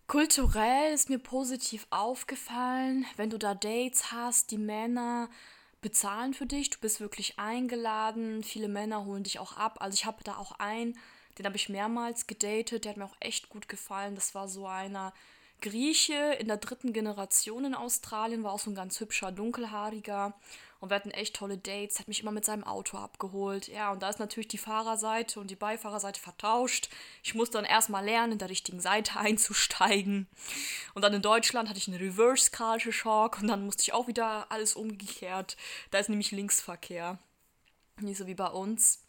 Kulturell 0.07 0.93
ist 0.93 1.09
mir 1.09 1.19
positiv 1.19 1.87
aufgefallen, 1.89 3.05
wenn 3.15 3.29
du 3.29 3.39
da 3.39 3.55
Dates 3.55 4.11
hast, 4.11 4.51
die 4.51 4.57
Männer 4.57 5.29
bezahlen 5.81 6.33
für 6.33 6.45
dich, 6.45 6.69
du 6.69 6.79
bist 6.79 6.99
wirklich 6.99 7.39
eingeladen, 7.39 8.43
viele 8.43 8.67
Männer 8.67 9.05
holen 9.05 9.23
dich 9.23 9.39
auch 9.39 9.55
ab. 9.55 9.77
Also 9.79 9.95
ich 9.95 10.05
habe 10.05 10.23
da 10.23 10.37
auch 10.37 10.53
einen, 10.59 10.97
den 11.37 11.45
habe 11.45 11.55
ich 11.55 11.69
mehrmals 11.69 12.27
gedatet, 12.27 12.85
der 12.85 12.91
hat 12.91 12.97
mir 12.97 13.05
auch 13.05 13.17
echt 13.19 13.49
gut 13.49 13.69
gefallen. 13.69 14.15
Das 14.15 14.35
war 14.35 14.47
so 14.47 14.67
einer 14.67 15.13
Grieche 15.63 16.35
in 16.39 16.47
der 16.49 16.57
dritten 16.57 16.91
Generation 16.91 17.63
in 17.63 17.73
Australien, 17.73 18.43
war 18.43 18.51
auch 18.51 18.59
so 18.59 18.69
ein 18.69 18.75
ganz 18.75 18.99
hübscher, 18.99 19.31
dunkelhaariger. 19.31 20.33
Und 20.81 20.89
wir 20.89 20.95
hatten 20.95 21.11
echt 21.11 21.37
tolle 21.37 21.57
Dates, 21.57 21.99
hat 21.99 22.09
mich 22.09 22.21
immer 22.21 22.33
mit 22.33 22.43
seinem 22.43 22.65
Auto 22.65 22.97
abgeholt. 22.97 23.69
Ja, 23.69 23.93
und 23.93 24.03
da 24.03 24.09
ist 24.09 24.19
natürlich 24.19 24.49
die 24.49 24.57
Fahrerseite 24.57 25.39
und 25.39 25.49
die 25.49 25.55
Beifahrerseite 25.55 26.19
vertauscht. 26.19 26.89
Ich 27.23 27.33
musste 27.33 27.57
dann 27.57 27.63
erstmal 27.63 28.03
lernen, 28.03 28.33
in 28.33 28.37
der 28.37 28.49
richtigen 28.49 28.81
Seite 28.81 29.17
einzusteigen. 29.19 30.27
Und 30.93 31.03
dann 31.03 31.13
in 31.13 31.21
Deutschland 31.21 31.69
hatte 31.69 31.79
ich 31.79 31.87
einen 31.87 32.01
Reverse 32.01 32.51
Culture 32.51 32.91
Shock 32.91 33.39
und 33.41 33.47
dann 33.47 33.65
musste 33.65 33.83
ich 33.83 33.93
auch 33.93 34.07
wieder 34.07 34.51
alles 34.51 34.75
umgekehrt. 34.75 35.55
Da 35.91 35.99
ist 35.99 36.09
nämlich 36.09 36.31
Linksverkehr. 36.31 37.17
Nicht 38.01 38.17
so 38.17 38.27
wie 38.27 38.35
bei 38.35 38.47
uns. 38.47 38.99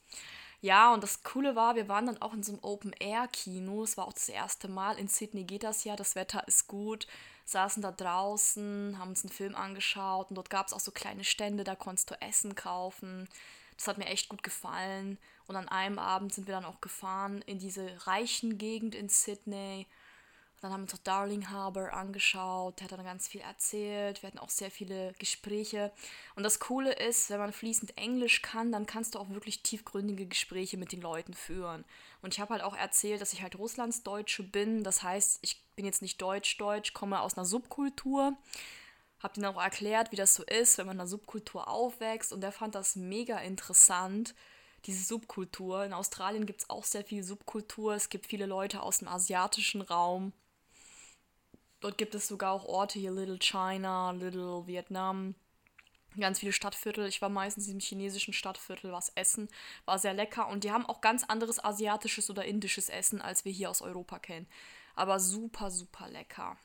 Ja, 0.64 0.94
und 0.94 1.02
das 1.02 1.22
Coole 1.22 1.56
war, 1.56 1.76
wir 1.76 1.88
waren 1.88 2.06
dann 2.06 2.22
auch 2.22 2.32
in 2.32 2.42
so 2.42 2.52
einem 2.52 2.64
Open-Air-Kino. 2.64 3.82
Es 3.82 3.98
war 3.98 4.08
auch 4.08 4.14
das 4.14 4.30
erste 4.30 4.66
Mal. 4.66 4.98
In 4.98 5.08
Sydney 5.08 5.44
geht 5.44 5.62
das 5.62 5.84
ja, 5.84 5.94
das 5.94 6.14
Wetter 6.14 6.48
ist 6.48 6.68
gut 6.68 7.06
saßen 7.44 7.82
da 7.82 7.92
draußen, 7.92 8.98
haben 8.98 9.10
uns 9.10 9.22
einen 9.22 9.32
Film 9.32 9.54
angeschaut 9.54 10.30
und 10.30 10.36
dort 10.36 10.50
gab 10.50 10.66
es 10.66 10.72
auch 10.72 10.80
so 10.80 10.90
kleine 10.90 11.24
Stände, 11.24 11.64
da 11.64 11.74
konntest 11.74 12.10
du 12.10 12.20
Essen 12.20 12.54
kaufen. 12.54 13.28
Das 13.76 13.88
hat 13.88 13.98
mir 13.98 14.06
echt 14.06 14.28
gut 14.28 14.42
gefallen. 14.42 15.18
Und 15.46 15.56
an 15.56 15.68
einem 15.68 15.98
Abend 15.98 16.32
sind 16.32 16.46
wir 16.46 16.54
dann 16.54 16.64
auch 16.64 16.80
gefahren 16.80 17.42
in 17.42 17.58
diese 17.58 18.06
reichen 18.06 18.56
Gegend 18.56 18.94
in 18.94 19.08
Sydney 19.08 19.86
dann 20.64 20.72
haben 20.72 20.80
wir 20.80 20.84
uns 20.84 20.94
auch 20.94 21.04
Darling 21.04 21.50
Harbour 21.50 21.92
angeschaut. 21.92 22.80
Der 22.80 22.84
hat 22.84 22.92
dann 22.92 23.04
ganz 23.04 23.28
viel 23.28 23.42
erzählt. 23.42 24.22
Wir 24.22 24.28
hatten 24.28 24.38
auch 24.38 24.48
sehr 24.48 24.70
viele 24.70 25.12
Gespräche. 25.18 25.92
Und 26.36 26.42
das 26.42 26.58
Coole 26.58 26.92
ist, 26.94 27.28
wenn 27.28 27.38
man 27.38 27.52
fließend 27.52 27.98
Englisch 27.98 28.40
kann, 28.40 28.72
dann 28.72 28.86
kannst 28.86 29.14
du 29.14 29.18
auch 29.18 29.28
wirklich 29.28 29.62
tiefgründige 29.62 30.26
Gespräche 30.26 30.78
mit 30.78 30.92
den 30.92 31.02
Leuten 31.02 31.34
führen. 31.34 31.84
Und 32.22 32.32
ich 32.32 32.40
habe 32.40 32.54
halt 32.54 32.62
auch 32.62 32.74
erzählt, 32.74 33.20
dass 33.20 33.34
ich 33.34 33.42
halt 33.42 33.58
Russlandsdeutsche 33.58 34.42
bin. 34.42 34.84
Das 34.84 35.02
heißt, 35.02 35.40
ich 35.42 35.62
bin 35.76 35.84
jetzt 35.84 36.00
nicht 36.00 36.22
deutsch-deutsch, 36.22 36.94
komme 36.94 37.20
aus 37.20 37.36
einer 37.36 37.44
Subkultur. 37.44 38.32
Habe 39.22 39.34
ihnen 39.36 39.44
auch 39.44 39.62
erklärt, 39.62 40.12
wie 40.12 40.16
das 40.16 40.34
so 40.34 40.44
ist, 40.44 40.78
wenn 40.78 40.86
man 40.86 40.96
in 40.96 41.00
einer 41.00 41.08
Subkultur 41.08 41.68
aufwächst. 41.68 42.32
Und 42.32 42.40
der 42.40 42.52
fand 42.52 42.74
das 42.74 42.96
mega 42.96 43.38
interessant 43.38 44.34
diese 44.86 45.04
Subkultur. 45.04 45.84
In 45.84 45.92
Australien 45.92 46.46
gibt 46.46 46.62
es 46.62 46.70
auch 46.70 46.84
sehr 46.84 47.04
viel 47.04 47.22
Subkultur. 47.22 47.94
Es 47.94 48.08
gibt 48.08 48.26
viele 48.26 48.46
Leute 48.46 48.82
aus 48.82 48.98
dem 48.98 49.08
asiatischen 49.08 49.82
Raum. 49.82 50.32
Dort 51.84 51.98
gibt 51.98 52.14
es 52.14 52.28
sogar 52.28 52.52
auch 52.52 52.64
Orte 52.64 52.98
hier, 52.98 53.10
Little 53.10 53.38
China, 53.38 54.12
Little 54.12 54.66
Vietnam, 54.66 55.34
ganz 56.18 56.38
viele 56.38 56.54
Stadtviertel. 56.54 57.06
Ich 57.06 57.20
war 57.20 57.28
meistens 57.28 57.68
im 57.68 57.78
chinesischen 57.78 58.32
Stadtviertel, 58.32 58.90
was 58.90 59.10
essen, 59.16 59.50
war 59.84 59.98
sehr 59.98 60.14
lecker 60.14 60.48
und 60.48 60.64
die 60.64 60.72
haben 60.72 60.86
auch 60.86 61.02
ganz 61.02 61.24
anderes 61.24 61.62
asiatisches 61.62 62.30
oder 62.30 62.46
indisches 62.46 62.88
Essen, 62.88 63.20
als 63.20 63.44
wir 63.44 63.52
hier 63.52 63.68
aus 63.68 63.82
Europa 63.82 64.18
kennen. 64.18 64.48
Aber 64.94 65.20
super, 65.20 65.70
super 65.70 66.08
lecker. 66.08 66.56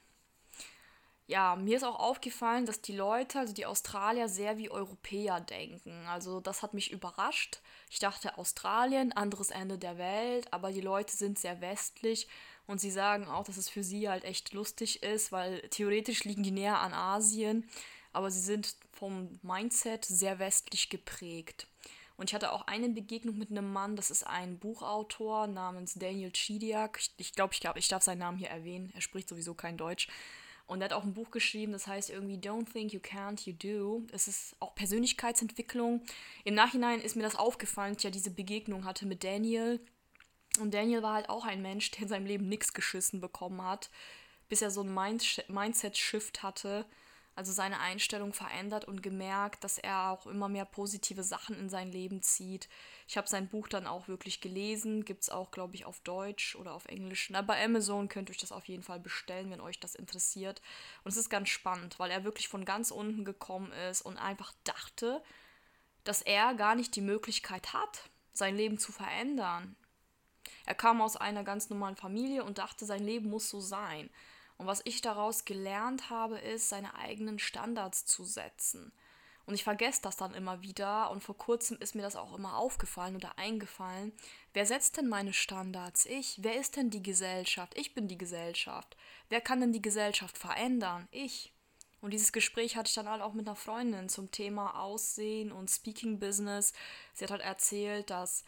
Ja, 1.30 1.56
mir 1.56 1.78
ist 1.78 1.84
auch 1.84 2.00
aufgefallen, 2.00 2.66
dass 2.66 2.82
die 2.82 2.96
Leute, 2.96 3.38
also 3.38 3.54
die 3.54 3.68
Australier, 3.68 4.28
sehr 4.28 4.58
wie 4.58 4.72
Europäer 4.72 5.40
denken. 5.40 6.08
Also 6.08 6.40
das 6.40 6.64
hat 6.64 6.74
mich 6.74 6.92
überrascht. 6.92 7.60
Ich 7.92 8.00
dachte 8.00 8.40
Australien, 8.40 9.12
anderes 9.12 9.52
Ende 9.52 9.78
der 9.78 10.00
Welt, 10.00 10.52
aber 10.52 10.72
die 10.72 10.82
Leute 10.82 11.16
sind 11.16 11.38
sehr 11.38 11.62
westlich 11.62 12.28
und 12.66 12.82
sie 12.82 12.90
sagen 12.90 13.28
auch, 13.28 13.44
dass 13.44 13.58
es 13.58 13.70
für 13.70 13.84
sie 13.84 14.10
halt 14.10 14.24
echt 14.24 14.54
lustig 14.54 15.04
ist, 15.04 15.32
weil 15.32 15.62
theoretisch 15.70 16.24
liegen 16.24 16.42
die 16.42 16.50
näher 16.50 16.80
an 16.80 16.94
Asien, 16.94 17.70
aber 18.12 18.32
sie 18.32 18.42
sind 18.42 18.76
vom 18.92 19.40
Mindset 19.44 20.06
sehr 20.06 20.40
westlich 20.40 20.90
geprägt. 20.90 21.68
Und 22.18 22.32
ich 22.32 22.34
hatte 22.34 22.52
auch 22.52 22.66
eine 22.66 22.90
Begegnung 22.90 23.38
mit 23.38 23.52
einem 23.52 23.72
Mann, 23.72 23.96
das 23.96 24.10
ist 24.10 24.26
ein 24.26 24.58
Buchautor 24.58 25.46
namens 25.46 25.94
Daniel 25.94 26.32
Chidiak. 26.32 27.00
Ich, 27.18 27.34
glaube, 27.34 27.54
ich, 27.54 27.60
glaub, 27.60 27.78
ich 27.78 27.88
darf 27.88 28.02
seinen 28.02 28.18
Namen 28.18 28.40
hier 28.40 28.50
erwähnen. 28.50 28.92
Er 28.96 29.02
spricht 29.02 29.30
sowieso 29.30 29.54
kein 29.54 29.78
Deutsch. 29.78 30.08
Und 30.70 30.82
er 30.82 30.86
hat 30.86 30.94
auch 30.94 31.04
ein 31.04 31.16
Buch 31.16 31.32
geschrieben, 31.32 31.72
das 31.72 31.88
heißt 31.88 32.12
irgendwie 32.12 32.38
Don't 32.38 32.72
Think 32.72 32.94
You 32.94 33.00
Can't, 33.00 33.50
You 33.50 33.54
Do. 33.54 34.06
Es 34.12 34.28
ist 34.28 34.56
auch 34.60 34.76
Persönlichkeitsentwicklung. 34.76 36.04
Im 36.44 36.54
Nachhinein 36.54 37.02
ist 37.02 37.16
mir 37.16 37.24
das 37.24 37.36
aufgefallen, 37.36 37.94
dass 37.94 38.02
ich 38.02 38.04
ja 38.04 38.12
diese 38.12 38.30
Begegnung 38.30 38.86
hatte 38.86 39.08
mit 39.08 39.24
Daniel. 39.24 39.84
Und 40.60 40.76
Daniel 40.76 41.02
war 41.02 41.16
halt 41.16 41.30
auch 41.30 41.44
ein 41.44 41.64
Mensch, 41.64 41.90
der 41.90 42.04
in 42.04 42.08
seinem 42.08 42.28
Leben 42.28 42.48
nichts 42.48 42.74
geschissen 42.74 43.20
bekommen 43.20 43.64
hat, 43.64 43.90
bis 44.48 44.62
er 44.62 44.70
so 44.70 44.82
einen 44.82 44.94
Mindset-Shift 44.94 46.44
hatte, 46.44 46.86
also 47.40 47.54
seine 47.54 47.80
Einstellung 47.80 48.34
verändert 48.34 48.84
und 48.84 49.02
gemerkt, 49.02 49.64
dass 49.64 49.78
er 49.78 50.10
auch 50.10 50.28
immer 50.28 50.50
mehr 50.50 50.66
positive 50.66 51.24
Sachen 51.24 51.58
in 51.58 51.70
sein 51.70 51.90
Leben 51.90 52.22
zieht. 52.22 52.68
Ich 53.08 53.16
habe 53.16 53.30
sein 53.30 53.48
Buch 53.48 53.70
dann 53.70 53.88
auch 53.88 54.10
wirklich 54.10 54.42
gelesen, 54.42 55.06
gibt 55.06 55.24
es 55.24 55.30
auch, 55.30 55.50
glaube 55.50 55.74
ich, 55.76 55.86
auf 55.86 56.02
Deutsch 56.02 56.58
oder 56.58 56.74
auf 56.74 56.88
Englisch. 56.88 57.30
Na, 57.30 57.42
bei 57.42 57.64
Amazon 57.64 58.10
könnt 58.10 58.28
ihr 58.28 58.32
euch 58.32 58.42
das 58.42 58.52
auf 58.52 58.68
jeden 58.68 58.84
Fall 58.84 59.00
bestellen, 59.00 59.52
wenn 59.52 59.62
euch 59.62 59.80
das 59.80 59.96
interessiert. 59.96 60.62
Und 61.06 61.12
es 61.12 61.18
ist 61.18 61.30
ganz 61.30 61.48
spannend, 61.48 61.98
weil 61.98 62.12
er 62.12 62.26
wirklich 62.26 62.50
von 62.50 62.66
ganz 62.66 62.92
unten 62.92 63.24
gekommen 63.24 63.72
ist 63.90 64.02
und 64.02 64.18
einfach 64.18 64.52
dachte, 64.66 65.24
dass 66.04 66.22
er 66.22 66.56
gar 66.56 66.76
nicht 66.76 66.94
die 66.98 67.02
Möglichkeit 67.02 67.72
hat, 67.72 68.10
sein 68.34 68.58
Leben 68.58 68.78
zu 68.78 68.92
verändern. 68.92 69.78
Er 70.66 70.76
kam 70.76 71.02
aus 71.02 71.16
einer 71.16 71.46
ganz 71.46 71.70
normalen 71.70 71.96
Familie 71.96 72.44
und 72.44 72.58
dachte, 72.58 72.84
sein 72.84 73.06
Leben 73.06 73.30
muss 73.30 73.50
so 73.50 73.62
sein. 73.62 74.10
Und 74.60 74.68
was 74.68 74.82
ich 74.84 75.02
daraus 75.02 75.46
gelernt 75.46 76.10
habe, 76.10 76.38
ist, 76.38 76.68
seine 76.68 76.94
eigenen 76.96 77.40
Standards 77.40 78.06
zu 78.06 78.26
setzen. 78.26 78.92
Und 79.46 79.56
ich 79.56 79.64
vergesse 79.64 80.02
das 80.04 80.18
dann 80.18 80.36
immer 80.36 80.62
wieder. 80.62 81.10
Und 81.10 81.24
vor 81.24 81.38
kurzem 81.38 81.78
ist 81.80 81.96
mir 81.96 82.02
das 82.02 82.18
auch 82.18 82.36
immer 82.36 82.58
aufgefallen 82.58 83.16
oder 83.16 83.40
eingefallen. 83.40 84.12
Wer 84.54 84.66
setzt 84.66 84.98
denn 84.98 85.08
meine 85.08 85.34
Standards? 85.34 86.06
Ich. 86.06 86.36
Wer 86.44 86.60
ist 86.60 86.76
denn 86.76 86.90
die 86.90 87.02
Gesellschaft? 87.02 87.76
Ich 87.78 87.96
bin 87.96 88.08
die 88.08 88.18
Gesellschaft. 88.18 88.98
Wer 89.30 89.42
kann 89.42 89.62
denn 89.62 89.72
die 89.72 89.82
Gesellschaft 89.82 90.38
verändern? 90.38 91.08
Ich. 91.10 91.54
Und 92.02 92.12
dieses 92.12 92.32
Gespräch 92.34 92.76
hatte 92.76 92.90
ich 92.90 92.96
dann 92.96 93.10
halt 93.10 93.22
auch 93.22 93.34
mit 93.34 93.48
einer 93.48 93.56
Freundin 93.56 94.10
zum 94.10 94.30
Thema 94.30 94.80
Aussehen 94.80 95.54
und 95.54 95.72
Speaking 95.72 96.20
Business. 96.20 96.74
Sie 97.14 97.24
hat 97.24 97.32
halt 97.32 97.42
erzählt, 97.42 98.10
dass 98.10 98.44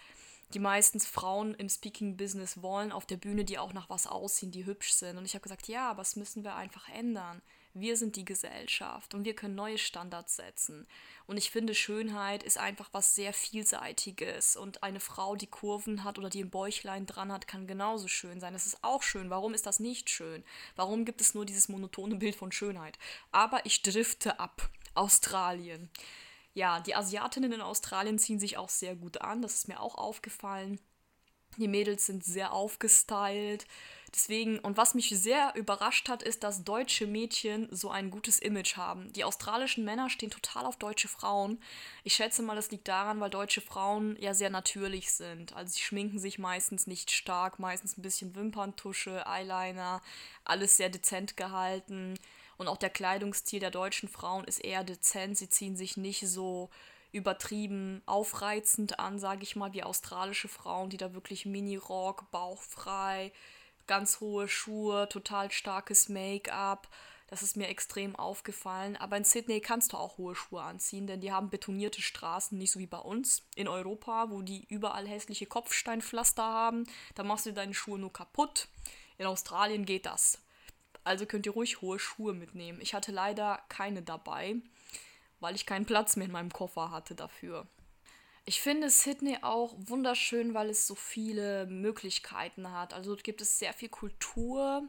die 0.54 0.60
meistens 0.60 1.08
Frauen 1.08 1.54
im 1.56 1.70
Speaking-Business 1.70 2.62
wollen 2.62 2.92
auf 2.92 3.06
der 3.06 3.18
Bühne, 3.18 3.46
die 3.46 3.58
auch 3.58 3.74
nach 3.74 3.90
was 3.90 4.08
aussehen, 4.08 4.52
die 4.52 4.66
hübsch 4.66 4.94
sind. 4.94 5.18
Und 5.18 5.26
ich 5.26 5.34
habe 5.34 5.44
gesagt, 5.44 5.68
ja, 5.68 5.90
aber 5.90 6.02
das 6.02 6.16
müssen 6.16 6.44
wir 6.44 6.56
einfach 6.56 6.90
ändern. 6.90 7.42
Wir 7.74 7.96
sind 7.96 8.18
die 8.18 8.26
Gesellschaft 8.26 9.14
und 9.14 9.24
wir 9.24 9.34
können 9.34 9.56
neue 9.56 9.78
Standards 9.78 10.36
setzen. 10.36 10.86
Und 11.26 11.38
ich 11.38 11.52
finde, 11.52 11.74
Schönheit 11.74 12.44
ist 12.44 12.58
einfach 12.58 12.90
was 12.92 13.16
sehr 13.16 13.32
Vielseitiges. 13.32 14.58
Und 14.58 14.84
eine 14.84 15.00
Frau, 15.00 15.38
die 15.38 15.48
Kurven 15.48 16.04
hat 16.04 16.20
oder 16.20 16.30
die 16.30 16.44
ein 16.44 16.50
Bäuchlein 16.50 17.06
dran 17.06 17.32
hat, 17.32 17.48
kann 17.48 17.68
genauso 17.68 18.10
schön 18.10 18.42
sein. 18.42 18.52
Das 18.52 18.66
ist 18.66 18.84
auch 18.84 19.04
schön. 19.04 19.30
Warum 19.30 19.54
ist 19.54 19.66
das 19.66 19.80
nicht 19.80 20.10
schön? 20.10 20.44
Warum 20.76 21.06
gibt 21.06 21.22
es 21.22 21.34
nur 21.34 21.46
dieses 21.46 21.70
monotone 21.70 22.18
Bild 22.18 22.36
von 22.36 22.52
Schönheit? 22.52 23.00
Aber 23.32 23.66
ich 23.66 23.82
drifte 23.82 24.40
ab. 24.40 24.70
Australien 24.94 25.90
ja, 26.54 26.80
die 26.80 26.96
Asiatinnen 26.96 27.54
in 27.54 27.62
Australien 27.62 28.20
ziehen 28.20 28.40
sich 28.40 28.58
auch 28.58 28.70
sehr 28.70 28.96
gut 28.96 29.22
an. 29.22 29.42
Das 29.42 29.54
ist 29.56 29.68
mir 29.68 29.80
auch 29.80 29.96
aufgefallen. 29.96 30.80
Die 31.58 31.68
Mädels 31.68 32.06
sind 32.06 32.24
sehr 32.24 32.54
aufgestylt. 32.54 33.66
Deswegen, 34.14 34.60
und 34.60 34.76
was 34.76 34.94
mich 34.94 35.10
sehr 35.10 35.54
überrascht 35.56 36.10
hat, 36.10 36.22
ist, 36.22 36.44
dass 36.44 36.66
deutsche 36.66 37.08
Mädchen 37.08 37.68
so 37.72 37.90
ein 37.90 38.12
gutes 38.12 38.40
Image 38.40 38.76
haben. 38.76 39.12
Die 39.14 39.24
australischen 39.24 39.86
Männer 39.86 40.10
stehen 40.10 40.30
total 40.30 40.66
auf 40.66 40.76
deutsche 40.78 41.08
Frauen. 41.08 41.62
Ich 42.04 42.16
schätze 42.16 42.42
mal, 42.42 42.56
das 42.56 42.72
liegt 42.72 42.90
daran, 42.90 43.22
weil 43.22 43.30
deutsche 43.30 43.62
Frauen 43.62 44.18
ja 44.20 44.34
sehr 44.34 44.50
natürlich 44.50 45.12
sind. 45.14 45.56
Also 45.56 45.74
sie 45.74 45.82
schminken 45.82 46.20
sich 46.20 46.40
meistens 46.40 46.88
nicht 46.88 47.12
stark, 47.12 47.60
meistens 47.60 47.98
ein 47.98 48.02
bisschen 48.02 48.36
Wimperntusche, 48.36 49.26
Eyeliner, 49.26 50.02
alles 50.44 50.76
sehr 50.76 50.90
dezent 50.90 51.38
gehalten. 51.38 52.18
Und 52.62 52.68
auch 52.68 52.78
der 52.78 52.92
Kleidungsstil 52.92 53.60
der 53.60 53.72
deutschen 53.72 54.08
Frauen 54.08 54.44
ist 54.44 54.64
eher 54.64 54.84
dezent. 54.84 55.36
Sie 55.36 55.50
ziehen 55.50 55.76
sich 55.76 55.98
nicht 55.98 56.28
so 56.28 56.70
übertrieben 57.12 58.04
aufreizend 58.06 59.00
an, 59.00 59.18
sage 59.18 59.42
ich 59.42 59.56
mal, 59.56 59.74
wie 59.74 59.82
australische 59.82 60.48
Frauen, 60.48 60.92
die 60.92 60.98
da 60.98 61.16
wirklich 61.16 61.48
Mini-Rock, 61.48 62.30
bauchfrei, 62.30 63.34
ganz 63.88 64.20
hohe 64.20 64.48
Schuhe, 64.48 65.10
total 65.10 65.50
starkes 65.50 66.08
Make-up. 66.08 66.88
Das 67.26 67.42
ist 67.42 67.58
mir 67.58 67.68
extrem 67.68 68.16
aufgefallen. 68.16 68.96
Aber 68.96 69.18
in 69.18 69.24
Sydney 69.24 69.60
kannst 69.60 69.94
du 69.94 69.98
auch 69.98 70.20
hohe 70.20 70.36
Schuhe 70.36 70.62
anziehen, 70.62 71.08
denn 71.08 71.20
die 71.20 71.32
haben 71.32 71.50
betonierte 71.50 72.04
Straßen, 72.04 72.60
nicht 72.60 72.70
so 72.70 72.80
wie 72.80 72.86
bei 72.86 73.00
uns 73.00 73.42
in 73.56 73.68
Europa, 73.68 74.30
wo 74.30 74.44
die 74.44 74.66
überall 74.66 75.08
hässliche 75.08 75.48
Kopfsteinpflaster 75.48 76.44
haben. 76.44 76.84
Da 77.16 77.24
machst 77.24 77.48
du 77.48 77.54
deine 77.54 77.74
Schuhe 77.74 77.98
nur 77.98 78.14
kaputt. 78.14 78.68
In 79.18 79.26
Australien 79.26 79.84
geht 79.84 80.06
das. 80.06 80.38
Also 81.04 81.26
könnt 81.26 81.46
ihr 81.46 81.54
ruhig 81.54 81.82
hohe 81.82 82.00
Schuhe 82.00 82.34
mitnehmen. 82.34 82.80
Ich 82.82 82.94
hatte 82.94 83.12
leider 83.12 83.64
keine 83.70 84.02
dabei, 84.02 84.56
weil 85.40 85.56
ich 85.56 85.66
keinen 85.66 85.86
Platz 85.86 86.16
mehr 86.16 86.28
in 86.28 86.32
meinem 86.32 86.52
Koffer 86.52 86.92
hatte 86.92 87.16
dafür. 87.16 87.68
Ich 88.46 88.62
finde 88.62 88.90
Sydney 88.90 89.38
auch 89.42 89.76
wunderschön, 89.78 90.54
weil 90.54 90.70
es 90.70 90.88
so 90.88 90.96
viele 90.96 91.68
Möglichkeiten 91.68 92.72
hat. 92.72 92.94
Also 92.94 93.12
dort 93.12 93.24
gibt 93.24 93.42
es 93.42 93.60
sehr 93.60 93.74
viel 93.74 93.90
Kultur, 93.90 94.84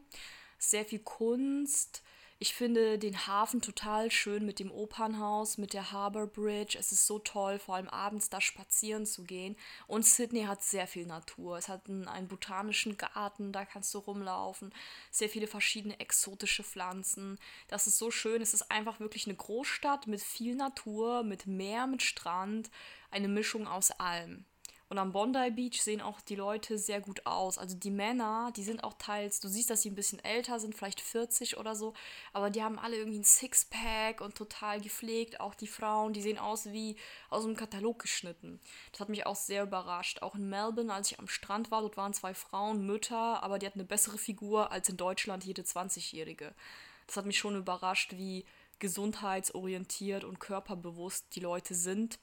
sehr 0.57 0.85
viel 0.85 0.99
Kunst, 0.99 2.03
ich 2.43 2.55
finde 2.55 2.99
den 2.99 3.25
Hafen 3.25 3.61
total 3.61 4.11
schön 4.11 4.45
mit 4.45 4.59
dem 4.59 4.69
Opernhaus, 4.69 5.57
mit 5.57 5.71
der 5.71 5.93
Harbour 5.93 6.27
Bridge. 6.27 6.75
Es 6.77 6.91
ist 6.91 7.07
so 7.07 7.17
toll, 7.17 7.57
vor 7.57 7.75
allem 7.75 7.87
abends 7.87 8.29
da 8.29 8.41
spazieren 8.41 9.05
zu 9.05 9.23
gehen. 9.23 9.55
Und 9.87 10.05
Sydney 10.05 10.43
hat 10.43 10.61
sehr 10.61 10.85
viel 10.85 11.05
Natur. 11.05 11.57
Es 11.57 11.69
hat 11.69 11.87
einen, 11.87 12.09
einen 12.09 12.27
botanischen 12.27 12.97
Garten, 12.97 13.53
da 13.53 13.63
kannst 13.63 13.93
du 13.93 13.99
rumlaufen. 13.99 14.73
Sehr 15.09 15.29
viele 15.29 15.47
verschiedene 15.47 16.01
exotische 16.01 16.65
Pflanzen. 16.65 17.39
Das 17.69 17.87
ist 17.87 17.97
so 17.97 18.11
schön. 18.11 18.41
Es 18.41 18.53
ist 18.53 18.69
einfach 18.69 18.99
wirklich 18.99 19.25
eine 19.25 19.37
Großstadt 19.37 20.07
mit 20.07 20.21
viel 20.21 20.55
Natur, 20.55 21.23
mit 21.23 21.47
Meer, 21.47 21.87
mit 21.87 22.03
Strand. 22.03 22.69
Eine 23.09 23.29
Mischung 23.29 23.67
aus 23.67 23.89
allem. 23.89 24.43
Und 24.93 24.99
am 24.99 25.11
Bondi 25.11 25.49
Beach 25.49 25.81
sehen 25.81 26.01
auch 26.01 26.21
die 26.21 26.35
Leute 26.35 26.77
sehr 26.77 27.01
gut 27.01 27.25
aus. 27.25 27.57
Also 27.57 27.75
die 27.75 27.89
Männer, 27.89 28.53
die 28.55 28.61
sind 28.61 28.83
auch 28.83 28.93
teils, 28.93 29.39
du 29.39 29.47
siehst, 29.47 29.71
dass 29.71 29.81
sie 29.81 29.89
ein 29.89 29.95
bisschen 29.95 30.23
älter 30.23 30.59
sind, 30.59 30.75
vielleicht 30.75 31.01
40 31.01 31.57
oder 31.57 31.75
so, 31.75 31.95
aber 32.31 32.51
die 32.51 32.61
haben 32.61 32.77
alle 32.77 32.97
irgendwie 32.97 33.17
ein 33.17 33.23
Sixpack 33.23 34.21
und 34.21 34.35
total 34.35 34.81
gepflegt. 34.81 35.39
Auch 35.39 35.55
die 35.55 35.65
Frauen, 35.65 36.13
die 36.13 36.21
sehen 36.21 36.37
aus 36.37 36.67
wie 36.67 36.95
aus 37.31 37.43
einem 37.43 37.55
Katalog 37.55 38.03
geschnitten. 38.03 38.59
Das 38.91 39.01
hat 39.01 39.09
mich 39.09 39.25
auch 39.25 39.35
sehr 39.35 39.63
überrascht. 39.63 40.21
Auch 40.21 40.35
in 40.35 40.47
Melbourne, 40.47 40.93
als 40.93 41.11
ich 41.11 41.17
am 41.17 41.27
Strand 41.27 41.71
war, 41.71 41.81
dort 41.81 41.97
waren 41.97 42.13
zwei 42.13 42.35
Frauen, 42.35 42.85
Mütter, 42.85 43.41
aber 43.41 43.57
die 43.57 43.65
hatten 43.65 43.79
eine 43.79 43.87
bessere 43.87 44.19
Figur 44.19 44.71
als 44.71 44.89
in 44.89 44.97
Deutschland 44.97 45.43
jede 45.43 45.63
20-Jährige. 45.63 46.53
Das 47.07 47.17
hat 47.17 47.25
mich 47.25 47.39
schon 47.39 47.55
überrascht, 47.55 48.13
wie 48.15 48.45
gesundheitsorientiert 48.77 50.23
und 50.23 50.39
körperbewusst 50.39 51.35
die 51.35 51.39
Leute 51.39 51.73
sind. 51.73 52.19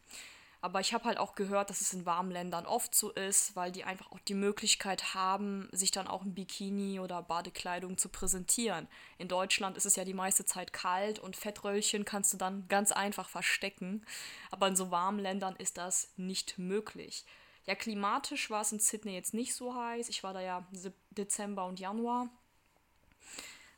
Aber 0.62 0.80
ich 0.80 0.92
habe 0.92 1.04
halt 1.04 1.18
auch 1.18 1.34
gehört, 1.34 1.70
dass 1.70 1.80
es 1.80 1.94
in 1.94 2.04
warmen 2.04 2.30
Ländern 2.30 2.66
oft 2.66 2.94
so 2.94 3.10
ist, 3.10 3.56
weil 3.56 3.72
die 3.72 3.84
einfach 3.84 4.12
auch 4.12 4.18
die 4.20 4.34
Möglichkeit 4.34 5.14
haben, 5.14 5.68
sich 5.72 5.90
dann 5.90 6.06
auch 6.06 6.22
in 6.22 6.34
Bikini 6.34 7.00
oder 7.00 7.22
Badekleidung 7.22 7.96
zu 7.96 8.10
präsentieren. 8.10 8.86
In 9.16 9.28
Deutschland 9.28 9.76
ist 9.78 9.86
es 9.86 9.96
ja 9.96 10.04
die 10.04 10.14
meiste 10.14 10.44
Zeit 10.44 10.72
kalt 10.72 11.18
und 11.18 11.36
Fettröllchen 11.36 12.04
kannst 12.04 12.34
du 12.34 12.36
dann 12.36 12.68
ganz 12.68 12.92
einfach 12.92 13.28
verstecken. 13.28 14.04
Aber 14.50 14.68
in 14.68 14.76
so 14.76 14.90
warmen 14.90 15.18
Ländern 15.18 15.56
ist 15.56 15.78
das 15.78 16.12
nicht 16.16 16.58
möglich. 16.58 17.24
Ja, 17.66 17.74
klimatisch 17.74 18.50
war 18.50 18.62
es 18.62 18.72
in 18.72 18.80
Sydney 18.80 19.14
jetzt 19.14 19.32
nicht 19.32 19.54
so 19.54 19.74
heiß. 19.74 20.08
Ich 20.08 20.22
war 20.22 20.34
da 20.34 20.40
ja 20.40 20.66
Dezember 21.10 21.66
und 21.66 21.80
Januar 21.80 22.28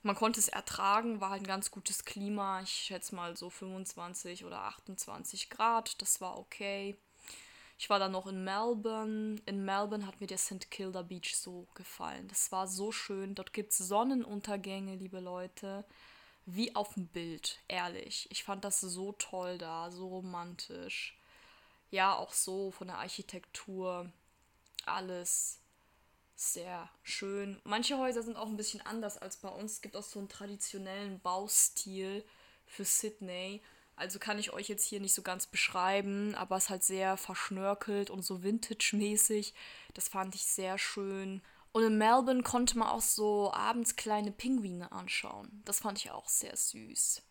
man 0.03 0.17
konnte 0.17 0.41
es 0.41 0.49
ertragen, 0.49 1.21
war 1.21 1.31
halt 1.31 1.43
ein 1.43 1.47
ganz 1.47 1.71
gutes 1.71 2.05
Klima. 2.05 2.61
Ich 2.62 2.71
schätze 2.71 3.15
mal 3.15 3.37
so 3.37 3.51
25 3.51 4.45
oder 4.45 4.62
28 4.62 5.51
Grad. 5.51 6.01
Das 6.03 6.21
war 6.21 6.38
okay. 6.38 6.97
Ich 7.79 7.91
war 7.91 7.99
dann 7.99 8.12
noch 8.12 8.27
in 8.27 8.45
Melbourne. 8.45 9.41
In 9.47 9.65
Melbourne 9.65 10.07
hat 10.07 10.21
mir 10.21 10.27
der 10.27 10.38
St. 10.38 10.71
Kilda 10.71 11.03
Beach 11.03 11.37
so 11.37 11.67
gefallen. 11.75 12.29
Das 12.29 12.53
war 12.53 12.67
so 12.67 12.93
schön. 12.93 13.35
Dort 13.35 13.53
gibt 13.53 13.73
es 13.73 13.79
Sonnenuntergänge, 13.79 14.97
liebe 14.97 15.21
Leute. 15.21 15.85
Wie 16.47 16.75
auf 16.75 16.95
dem 16.95 17.07
Bild, 17.07 17.61
ehrlich. 17.69 18.27
Ich 18.31 18.43
fand 18.43 18.65
das 18.65 18.81
so 18.81 19.12
toll 19.12 19.59
da, 19.59 19.91
so 19.93 20.09
romantisch. 20.09 21.17
Ja, 21.91 22.17
auch 22.17 22.33
so 22.33 22.73
von 22.73 22.88
der 22.88 22.99
Architektur. 22.99 24.11
Alles 24.85 25.62
sehr 26.42 26.88
schön. 27.02 27.61
Manche 27.64 27.98
Häuser 27.98 28.22
sind 28.22 28.37
auch 28.37 28.48
ein 28.48 28.57
bisschen 28.57 28.81
anders 28.85 29.18
als 29.18 29.37
bei 29.37 29.48
uns. 29.48 29.74
Es 29.74 29.83
gibt 29.83 29.96
auch 29.96 30.02
so 30.02 30.18
einen 30.18 30.28
traditionellen 30.28 31.20
Baustil 31.20 32.24
für 32.66 32.85
Sydney. 32.85 33.62
Also 33.96 34.18
kann 34.18 34.38
ich 34.38 34.52
euch 34.52 34.68
jetzt 34.68 34.85
hier 34.85 35.00
nicht 35.00 35.14
so 35.14 35.22
ganz 35.22 35.46
beschreiben, 35.46 36.35
aber 36.35 36.57
es 36.57 36.64
ist 36.64 36.70
halt 36.70 36.83
sehr 36.83 37.16
verschnörkelt 37.16 38.11
und 38.11 38.24
so 38.24 38.42
vintage-mäßig. 38.42 39.55
Das 39.94 40.09
fand 40.09 40.35
ich 40.35 40.44
sehr 40.44 40.78
schön. 40.78 41.42
Und 41.72 41.85
in 41.85 41.98
Melbourne 41.98 42.42
konnte 42.42 42.78
man 42.78 42.88
auch 42.88 43.00
so 43.00 43.52
abends 43.52 43.96
kleine 43.96 44.33
Pinguine 44.33 44.92
anschauen. 44.92 45.62
Das 45.64 45.81
fand 45.81 45.98
ich 45.98 46.11
auch 46.11 46.28
sehr 46.28 46.57
süß. 46.57 47.22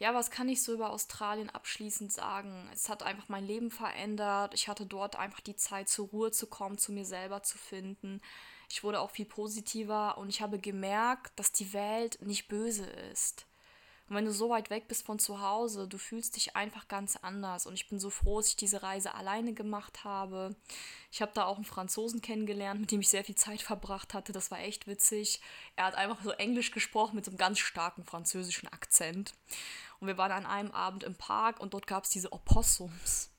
Ja, 0.00 0.14
was 0.14 0.30
kann 0.30 0.48
ich 0.48 0.62
so 0.62 0.72
über 0.74 0.90
Australien 0.90 1.50
abschließend 1.50 2.12
sagen? 2.12 2.70
Es 2.72 2.88
hat 2.88 3.02
einfach 3.02 3.28
mein 3.28 3.44
Leben 3.44 3.70
verändert. 3.72 4.54
Ich 4.54 4.68
hatte 4.68 4.86
dort 4.86 5.16
einfach 5.16 5.40
die 5.40 5.56
Zeit, 5.56 5.88
zur 5.88 6.08
Ruhe 6.08 6.30
zu 6.30 6.46
kommen, 6.46 6.78
zu 6.78 6.92
mir 6.92 7.04
selber 7.04 7.42
zu 7.42 7.58
finden. 7.58 8.20
Ich 8.70 8.84
wurde 8.84 9.00
auch 9.00 9.10
viel 9.10 9.26
positiver 9.26 10.16
und 10.18 10.28
ich 10.28 10.40
habe 10.40 10.60
gemerkt, 10.60 11.32
dass 11.36 11.50
die 11.50 11.72
Welt 11.72 12.18
nicht 12.22 12.46
böse 12.46 12.86
ist. 12.86 13.47
Und 14.08 14.16
wenn 14.16 14.24
du 14.24 14.32
so 14.32 14.48
weit 14.48 14.70
weg 14.70 14.88
bist 14.88 15.04
von 15.04 15.18
zu 15.18 15.40
Hause, 15.40 15.86
du 15.86 15.98
fühlst 15.98 16.36
dich 16.36 16.56
einfach 16.56 16.88
ganz 16.88 17.16
anders. 17.16 17.66
Und 17.66 17.74
ich 17.74 17.88
bin 17.88 18.00
so 18.00 18.08
froh, 18.10 18.38
dass 18.38 18.48
ich 18.48 18.56
diese 18.56 18.82
Reise 18.82 19.14
alleine 19.14 19.52
gemacht 19.52 20.04
habe. 20.04 20.56
Ich 21.10 21.20
habe 21.20 21.32
da 21.34 21.44
auch 21.44 21.56
einen 21.56 21.64
Franzosen 21.64 22.22
kennengelernt, 22.22 22.80
mit 22.80 22.90
dem 22.90 23.00
ich 23.00 23.08
sehr 23.08 23.24
viel 23.24 23.34
Zeit 23.34 23.60
verbracht 23.60 24.14
hatte. 24.14 24.32
Das 24.32 24.50
war 24.50 24.60
echt 24.60 24.86
witzig. 24.86 25.40
Er 25.76 25.84
hat 25.84 25.94
einfach 25.94 26.22
so 26.22 26.30
Englisch 26.30 26.70
gesprochen 26.70 27.16
mit 27.16 27.24
so 27.24 27.30
einem 27.30 27.38
ganz 27.38 27.58
starken 27.58 28.04
französischen 28.04 28.68
Akzent. 28.68 29.34
Und 30.00 30.06
wir 30.06 30.16
waren 30.16 30.32
an 30.32 30.46
einem 30.46 30.70
Abend 30.70 31.02
im 31.04 31.14
Park 31.14 31.60
und 31.60 31.74
dort 31.74 31.86
gab 31.86 32.04
es 32.04 32.10
diese 32.10 32.32
Opossums. 32.32 33.30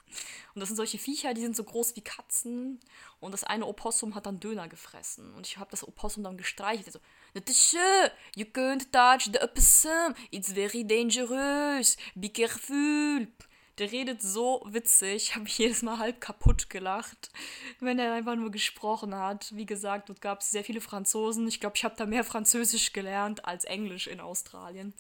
Und 0.54 0.60
das 0.60 0.70
sind 0.70 0.76
solche 0.76 0.98
Viecher, 0.98 1.34
die 1.34 1.42
sind 1.42 1.56
so 1.56 1.64
groß 1.64 1.96
wie 1.96 2.02
Katzen. 2.02 2.80
Und 3.20 3.32
das 3.32 3.44
eine 3.44 3.66
Opossum 3.66 4.16
hat 4.16 4.26
dann 4.26 4.40
Döner 4.40 4.68
gefressen. 4.68 5.34
Und 5.34 5.48
ich 5.48 5.58
habe 5.58 5.72
das 5.72 5.88
Opossum 5.88 6.24
dann 6.24 6.38
gestreichelt. 6.38 6.92
So, 6.92 7.00
Natasha, 7.34 8.12
you 8.36 8.46
can't 8.46 8.92
touch 8.92 9.32
the 9.32 9.42
opossum. 9.42 10.14
It's 10.32 10.54
very 10.54 10.86
dangerous. 10.86 11.98
Be 12.16 12.30
careful. 12.30 13.28
Der 13.80 13.92
redet 13.94 14.22
so 14.22 14.62
witzig. 14.68 15.24
Ich 15.30 15.36
habe 15.36 15.46
jedes 15.48 15.82
Mal 15.84 16.00
halb 16.00 16.20
kaputt 16.20 16.70
gelacht, 16.70 17.32
wenn 17.80 17.98
er 17.98 18.14
einfach 18.14 18.36
nur 18.36 18.52
gesprochen 18.52 19.16
hat. 19.16 19.56
Wie 19.56 19.66
gesagt, 19.66 20.10
dort 20.10 20.20
gab 20.20 20.42
es 20.42 20.52
sehr 20.52 20.66
viele 20.66 20.82
Franzosen. 20.82 21.48
Ich 21.48 21.62
glaube, 21.62 21.78
ich 21.78 21.86
habe 21.86 21.96
da 21.96 22.06
mehr 22.06 22.26
Französisch 22.26 22.92
gelernt 22.92 23.46
als 23.46 23.64
Englisch 23.64 24.08
in 24.08 24.20
Australien. 24.20 24.94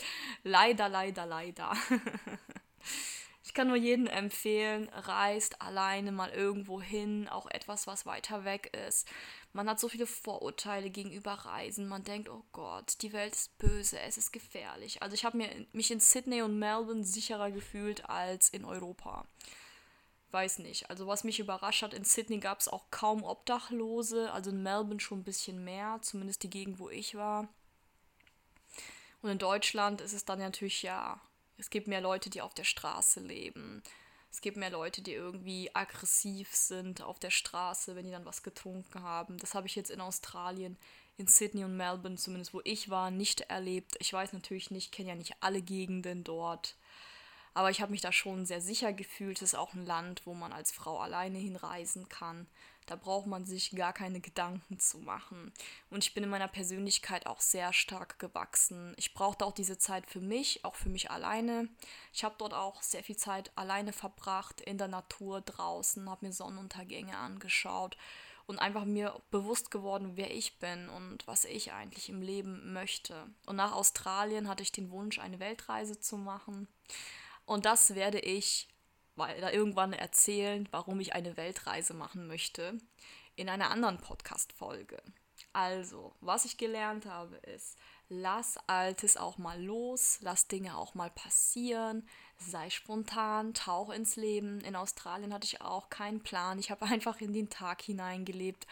Leider, 0.43 0.87
leider, 0.87 1.25
leider. 1.25 1.73
Ich 3.49 3.55
kann 3.55 3.67
nur 3.67 3.77
jedem 3.77 4.05
empfehlen, 4.05 4.89
reist 4.89 5.59
alleine 5.59 6.11
mal 6.11 6.29
irgendwo 6.29 6.79
hin, 6.79 7.27
auch 7.27 7.47
etwas, 7.47 7.87
was 7.87 8.05
weiter 8.05 8.45
weg 8.45 8.77
ist. 8.87 9.07
Man 9.53 9.67
hat 9.67 9.79
so 9.79 9.89
viele 9.89 10.05
Vorurteile 10.05 10.91
gegenüber 10.91 11.31
Reisen. 11.31 11.87
Man 11.87 12.03
denkt, 12.03 12.29
oh 12.29 12.43
Gott, 12.51 13.01
die 13.01 13.11
Welt 13.11 13.33
ist 13.33 13.57
böse, 13.57 13.99
es 14.01 14.19
ist 14.19 14.31
gefährlich. 14.31 15.01
Also 15.01 15.15
ich 15.15 15.25
habe 15.25 15.65
mich 15.71 15.89
in 15.89 15.99
Sydney 15.99 16.43
und 16.43 16.59
Melbourne 16.59 17.03
sicherer 17.03 17.49
gefühlt 17.49 18.07
als 18.07 18.49
in 18.49 18.65
Europa. 18.65 19.25
Weiß 20.29 20.59
nicht. 20.59 20.91
Also 20.91 21.07
was 21.07 21.23
mich 21.23 21.39
überrascht 21.39 21.81
hat, 21.81 21.95
in 21.95 22.03
Sydney 22.03 22.37
gab 22.37 22.59
es 22.59 22.67
auch 22.67 22.91
kaum 22.91 23.23
Obdachlose, 23.23 24.31
also 24.31 24.51
in 24.51 24.61
Melbourne 24.61 24.99
schon 24.99 25.21
ein 25.21 25.23
bisschen 25.23 25.63
mehr, 25.63 25.97
zumindest 26.03 26.43
die 26.43 26.51
Gegend, 26.51 26.77
wo 26.77 26.91
ich 26.91 27.15
war. 27.15 27.47
Und 29.23 29.31
in 29.31 29.39
Deutschland 29.39 30.01
ist 30.01 30.13
es 30.13 30.23
dann 30.23 30.37
natürlich 30.37 30.83
ja 30.83 31.19
es 31.59 31.69
gibt 31.69 31.87
mehr 31.87 32.01
Leute, 32.01 32.29
die 32.29 32.41
auf 32.41 32.53
der 32.53 32.63
Straße 32.63 33.19
leben. 33.19 33.83
Es 34.31 34.41
gibt 34.41 34.57
mehr 34.57 34.69
Leute, 34.69 35.01
die 35.01 35.13
irgendwie 35.13 35.69
aggressiv 35.75 36.53
sind 36.55 37.01
auf 37.01 37.19
der 37.19 37.31
Straße, 37.31 37.95
wenn 37.95 38.05
die 38.05 38.11
dann 38.11 38.25
was 38.25 38.43
getrunken 38.43 39.01
haben. 39.01 39.37
Das 39.37 39.55
habe 39.55 39.67
ich 39.67 39.75
jetzt 39.75 39.89
in 39.89 40.01
Australien, 40.01 40.77
in 41.17 41.27
Sydney 41.27 41.63
und 41.65 41.75
Melbourne, 41.75 42.15
zumindest 42.15 42.53
wo 42.53 42.61
ich 42.63 42.89
war, 42.89 43.11
nicht 43.11 43.41
erlebt. 43.41 43.95
Ich 43.99 44.13
weiß 44.13 44.33
natürlich 44.33 44.71
nicht, 44.71 44.91
kenne 44.91 45.09
ja 45.09 45.15
nicht 45.15 45.35
alle 45.41 45.61
Gegenden 45.61 46.23
dort. 46.23 46.75
Aber 47.53 47.71
ich 47.71 47.81
habe 47.81 47.91
mich 47.91 48.01
da 48.01 48.13
schon 48.13 48.45
sehr 48.45 48.61
sicher 48.61 48.93
gefühlt. 48.93 49.41
Es 49.41 49.53
ist 49.53 49.55
auch 49.55 49.73
ein 49.73 49.85
Land, 49.85 50.21
wo 50.25 50.33
man 50.33 50.53
als 50.53 50.71
Frau 50.71 50.99
alleine 50.99 51.39
hinreisen 51.39 52.07
kann. 52.07 52.47
Da 52.89 52.95
braucht 52.95 53.27
man 53.27 53.45
sich 53.45 53.69
gar 53.69 53.93
keine 53.93 54.19
Gedanken 54.19 54.79
zu 54.79 54.97
machen. 54.97 55.53
Und 55.91 56.03
ich 56.03 56.15
bin 56.15 56.23
in 56.23 56.29
meiner 56.31 56.47
Persönlichkeit 56.47 57.27
auch 57.27 57.39
sehr 57.39 57.71
stark 57.71 58.17
gewachsen. 58.17 58.95
Ich 58.97 59.13
brauchte 59.13 59.45
auch 59.45 59.53
diese 59.53 59.77
Zeit 59.77 60.09
für 60.09 60.21
mich, 60.21 60.65
auch 60.65 60.73
für 60.73 60.89
mich 60.89 61.11
alleine. 61.11 61.69
Ich 62.13 62.23
habe 62.23 62.33
dort 62.39 62.55
auch 62.55 62.81
sehr 62.81 63.03
viel 63.03 63.15
Zeit 63.15 63.51
alleine 63.55 63.93
verbracht, 63.93 64.59
in 64.61 64.79
der 64.79 64.87
Natur 64.87 65.41
draußen, 65.41 66.09
habe 66.09 66.25
mir 66.25 66.33
Sonnenuntergänge 66.33 67.15
angeschaut 67.15 67.95
und 68.47 68.57
einfach 68.57 68.85
mir 68.85 69.21
bewusst 69.29 69.69
geworden, 69.69 70.13
wer 70.15 70.35
ich 70.35 70.57
bin 70.57 70.89
und 70.89 71.27
was 71.27 71.45
ich 71.45 71.71
eigentlich 71.71 72.09
im 72.09 72.23
Leben 72.23 72.73
möchte. 72.73 73.27
Und 73.45 73.57
nach 73.57 73.73
Australien 73.73 74.47
hatte 74.47 74.63
ich 74.63 74.71
den 74.71 74.89
Wunsch, 74.89 75.19
eine 75.19 75.39
Weltreise 75.39 75.99
zu 75.99 76.17
machen. 76.17 76.67
Und 77.45 77.65
das 77.65 77.93
werde 77.93 78.17
ich 78.17 78.67
weil 79.19 79.39
da 79.41 79.51
irgendwann 79.51 79.93
erzählen, 79.93 80.67
warum 80.71 80.99
ich 80.99 81.13
eine 81.13 81.37
Weltreise 81.37 81.93
machen 81.93 82.25
möchte, 82.25 82.79
in 83.35 83.49
einer 83.49 83.69
anderen 83.69 83.97
Podcast-Folge. 83.97 84.97
Also, 85.53 86.15
was 86.21 86.45
ich 86.45 86.57
gelernt 86.57 87.05
habe, 87.05 87.35
ist, 87.37 87.77
lass 88.07 88.57
Altes 88.67 89.17
auch 89.17 89.37
mal 89.37 89.61
los, 89.61 90.19
lass 90.21 90.47
Dinge 90.47 90.77
auch 90.77 90.95
mal 90.95 91.09
passieren, 91.09 92.07
sei 92.37 92.69
spontan, 92.69 93.53
tauch 93.53 93.89
ins 93.89 94.15
Leben. 94.15 94.61
In 94.61 94.75
Australien 94.75 95.33
hatte 95.33 95.45
ich 95.45 95.61
auch 95.61 95.89
keinen 95.89 96.23
Plan, 96.23 96.59
ich 96.59 96.71
habe 96.71 96.85
einfach 96.85 97.21
in 97.21 97.33
den 97.33 97.49
Tag 97.49 97.81
hineingelebt 97.81 98.67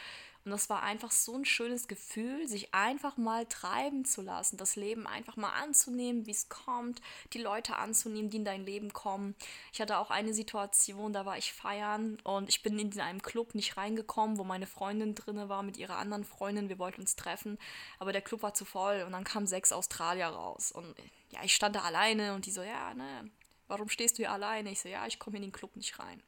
und 0.47 0.51
das 0.51 0.69
war 0.69 0.81
einfach 0.81 1.11
so 1.11 1.35
ein 1.35 1.43
schönes 1.43 1.89
Gefühl, 1.89 2.47
sich 2.47 2.73
einfach 2.73 3.17
mal 3.17 3.45
treiben 3.47 4.05
zu 4.05 4.21
lassen, 4.21 4.55
das 4.55 4.77
Leben 4.77 5.05
einfach 5.05 5.35
mal 5.35 5.51
anzunehmen, 5.61 6.25
wie 6.25 6.31
es 6.31 6.47
kommt, 6.47 7.01
die 7.33 7.41
Leute 7.41 7.75
anzunehmen, 7.75 8.29
die 8.29 8.37
in 8.37 8.45
dein 8.45 8.63
Leben 8.63 8.93
kommen. 8.93 9.35
Ich 9.73 9.81
hatte 9.81 9.97
auch 9.97 10.09
eine 10.09 10.33
Situation, 10.33 11.11
da 11.11 11.25
war 11.25 11.37
ich 11.37 11.51
feiern 11.51 12.17
und 12.23 12.47
ich 12.47 12.63
bin 12.63 12.79
in 12.79 12.97
einem 12.97 13.21
Club 13.21 13.55
nicht 13.55 13.75
reingekommen, 13.75 14.37
wo 14.37 14.45
meine 14.45 14.67
Freundin 14.67 15.15
drinne 15.15 15.49
war 15.49 15.63
mit 15.63 15.75
ihrer 15.75 15.97
anderen 15.97 16.23
Freundin. 16.23 16.69
Wir 16.69 16.79
wollten 16.79 17.01
uns 17.01 17.17
treffen, 17.17 17.57
aber 17.99 18.13
der 18.13 18.21
Club 18.21 18.41
war 18.41 18.53
zu 18.53 18.63
voll 18.63 19.03
und 19.05 19.11
dann 19.11 19.25
kamen 19.25 19.47
sechs 19.47 19.73
Australier 19.73 20.27
raus 20.27 20.71
und 20.71 20.95
ja, 21.31 21.43
ich 21.43 21.53
stand 21.53 21.75
da 21.75 21.81
alleine 21.81 22.35
und 22.35 22.45
die 22.45 22.51
so, 22.51 22.61
ja, 22.61 22.93
ne, 22.93 23.29
warum 23.67 23.89
stehst 23.89 24.17
du 24.17 24.23
hier 24.23 24.31
alleine? 24.31 24.71
Ich 24.71 24.79
so, 24.79 24.87
ja, 24.87 25.05
ich 25.07 25.19
komme 25.19 25.35
in 25.35 25.41
den 25.41 25.51
Club 25.51 25.75
nicht 25.75 25.99
rein. 25.99 26.23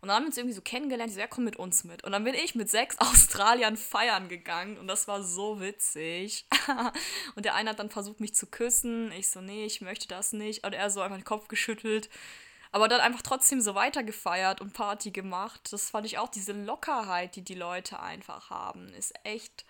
Und 0.00 0.08
dann 0.08 0.16
haben 0.16 0.22
wir 0.24 0.28
uns 0.28 0.36
irgendwie 0.36 0.54
so 0.54 0.60
kennengelernt. 0.60 1.10
Ich 1.10 1.14
so, 1.14 1.20
ja, 1.20 1.26
komm 1.26 1.44
mit 1.44 1.56
uns 1.56 1.84
mit. 1.84 2.04
Und 2.04 2.12
dann 2.12 2.24
bin 2.24 2.34
ich 2.34 2.54
mit 2.54 2.70
sechs 2.70 2.96
Australiern 3.00 3.76
feiern 3.76 4.28
gegangen. 4.28 4.78
Und 4.78 4.86
das 4.86 5.08
war 5.08 5.22
so 5.22 5.60
witzig. 5.60 6.46
und 7.34 7.44
der 7.44 7.54
eine 7.54 7.70
hat 7.70 7.78
dann 7.78 7.90
versucht, 7.90 8.20
mich 8.20 8.34
zu 8.34 8.46
küssen. 8.46 9.12
Ich 9.12 9.28
so, 9.28 9.40
nee, 9.40 9.64
ich 9.64 9.80
möchte 9.80 10.08
das 10.08 10.32
nicht. 10.32 10.64
Und 10.64 10.72
er 10.72 10.90
so 10.90 11.00
einfach 11.00 11.18
den 11.18 11.24
Kopf 11.24 11.48
geschüttelt. 11.48 12.08
Aber 12.70 12.88
dann 12.88 13.00
einfach 13.00 13.22
trotzdem 13.22 13.60
so 13.60 13.74
weitergefeiert 13.74 14.60
und 14.60 14.74
Party 14.74 15.10
gemacht. 15.10 15.72
Das 15.72 15.90
fand 15.90 16.06
ich 16.06 16.18
auch, 16.18 16.28
diese 16.28 16.52
Lockerheit, 16.52 17.34
die 17.36 17.42
die 17.42 17.54
Leute 17.54 18.00
einfach 18.00 18.50
haben, 18.50 18.92
ist 18.94 19.14
echt 19.24 19.64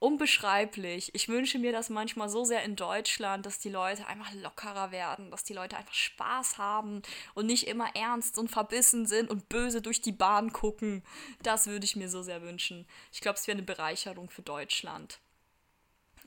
unbeschreiblich. 0.00 1.14
Ich 1.14 1.28
wünsche 1.28 1.58
mir 1.58 1.72
das 1.72 1.90
manchmal 1.90 2.28
so 2.28 2.44
sehr 2.44 2.64
in 2.64 2.74
Deutschland, 2.74 3.46
dass 3.46 3.58
die 3.58 3.68
Leute 3.68 4.06
einfach 4.06 4.32
lockerer 4.34 4.90
werden, 4.90 5.30
dass 5.30 5.44
die 5.44 5.52
Leute 5.52 5.76
einfach 5.76 5.94
Spaß 5.94 6.58
haben 6.58 7.02
und 7.34 7.46
nicht 7.46 7.68
immer 7.68 7.94
ernst 7.94 8.38
und 8.38 8.50
verbissen 8.50 9.06
sind 9.06 9.30
und 9.30 9.48
böse 9.48 9.82
durch 9.82 10.00
die 10.00 10.12
Bahn 10.12 10.52
gucken. 10.52 11.04
Das 11.42 11.66
würde 11.66 11.84
ich 11.84 11.96
mir 11.96 12.08
so 12.08 12.22
sehr 12.22 12.42
wünschen. 12.42 12.86
Ich 13.12 13.20
glaube, 13.20 13.38
es 13.38 13.46
wäre 13.46 13.58
eine 13.58 13.66
Bereicherung 13.66 14.30
für 14.30 14.42
Deutschland. 14.42 15.20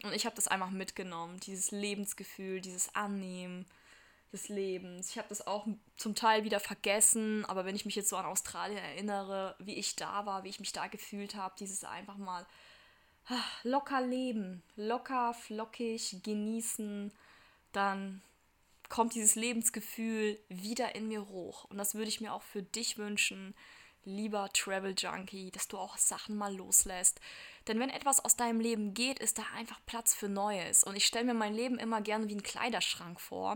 Und 0.04 0.14
ich 0.14 0.26
habe 0.26 0.36
das 0.36 0.48
einfach 0.48 0.70
mitgenommen, 0.70 1.40
dieses 1.40 1.72
Lebensgefühl, 1.72 2.62
dieses 2.62 2.94
Annehmen 2.94 3.66
des 4.32 4.50
Lebens. 4.50 5.10
Ich 5.10 5.18
habe 5.18 5.30
das 5.30 5.48
auch 5.48 5.66
zum 5.98 6.14
Teil 6.14 6.44
wieder 6.44 6.60
vergessen, 6.60 7.46
aber 7.46 7.66
wenn 7.66 7.76
ich 7.76 7.86
mich 7.86 7.96
jetzt 7.96 8.10
so 8.10 8.18
an 8.18 8.26
Australien 8.26 8.80
erinnere, 8.80 9.56
wie 9.60 9.76
ich 9.76 9.96
da 9.96 10.26
war, 10.26 10.44
wie 10.44 10.50
ich 10.50 10.60
mich 10.60 10.74
da 10.74 10.88
gefühlt 10.88 11.36
habe, 11.36 11.56
dieses 11.58 11.84
einfach 11.84 12.18
mal 12.18 12.46
locker 13.64 14.02
leben, 14.02 14.64
locker, 14.76 15.34
flockig 15.34 16.22
genießen, 16.24 17.12
dann 17.72 18.22
kommt 18.90 19.16
dieses 19.16 19.36
Lebensgefühl 19.36 20.40
wieder 20.50 20.96
in 20.96 21.08
mir 21.08 21.28
hoch. 21.28 21.66
Und 21.66 21.78
das 21.78 21.96
würde 21.96 22.10
ich 22.10 22.22
mir 22.22 22.34
auch 22.34 22.44
für 22.44 22.62
dich 22.62 22.98
wünschen, 22.98 23.56
lieber 24.06 24.50
Travel 24.54 24.94
Junkie, 24.98 25.52
dass 25.52 25.68
du 25.68 25.78
auch 25.78 25.98
Sachen 25.98 26.36
mal 26.36 26.56
loslässt. 26.56 27.20
Denn 27.68 27.80
wenn 27.80 27.90
etwas 27.90 28.24
aus 28.24 28.36
deinem 28.36 28.60
Leben 28.60 28.94
geht, 28.94 29.20
ist 29.20 29.38
da 29.38 29.44
einfach 29.56 29.80
Platz 29.86 30.14
für 30.14 30.28
Neues. 30.28 30.84
Und 30.84 30.96
ich 30.96 31.06
stelle 31.06 31.26
mir 31.26 31.34
mein 31.34 31.54
Leben 31.54 31.80
immer 31.80 32.02
gerne 32.02 32.28
wie 32.28 32.34
einen 32.34 32.44
Kleiderschrank 32.44 33.20
vor. 33.22 33.54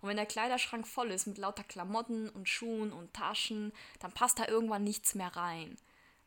Und 0.00 0.08
wenn 0.08 0.16
der 0.16 0.26
Kleiderschrank 0.26 0.86
voll 0.86 1.10
ist 1.10 1.26
mit 1.26 1.38
lauter 1.38 1.64
Klamotten 1.64 2.28
und 2.28 2.48
Schuhen 2.48 2.92
und 2.92 3.14
Taschen, 3.14 3.72
dann 4.00 4.12
passt 4.12 4.38
da 4.38 4.48
irgendwann 4.48 4.84
nichts 4.84 5.14
mehr 5.14 5.34
rein. 5.36 5.76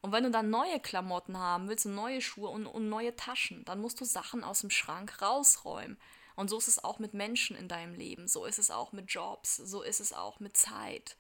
Und 0.08 0.14
wenn 0.14 0.24
du 0.24 0.32
dann 0.32 0.50
neue 0.50 0.80
Klamotten 0.80 1.38
haben 1.38 1.68
willst 1.68 1.86
und 1.86 1.94
neue 1.94 2.22
Schuhe 2.22 2.48
und, 2.48 2.66
und 2.66 2.88
neue 2.88 3.14
Taschen, 3.18 3.66
dann 3.66 3.82
musst 3.82 4.00
du 4.00 4.06
Sachen 4.06 4.42
aus 4.42 4.62
dem 4.62 4.70
Schrank 4.70 5.22
rausräumen. 5.22 5.98
Und 6.38 6.50
so 6.50 6.58
ist 6.58 6.70
es 6.70 6.82
auch 6.82 7.00
mit 7.00 7.14
Menschen 7.14 7.58
in 7.58 7.68
deinem 7.68 7.94
Leben, 7.94 8.30
so 8.30 8.46
ist 8.46 8.58
es 8.58 8.72
auch 8.72 8.94
mit 8.94 9.12
Jobs, 9.12 9.58
so 9.58 9.82
ist 9.82 10.00
es 10.00 10.14
auch 10.14 10.40
mit 10.40 10.56
Zeit. 10.56 11.18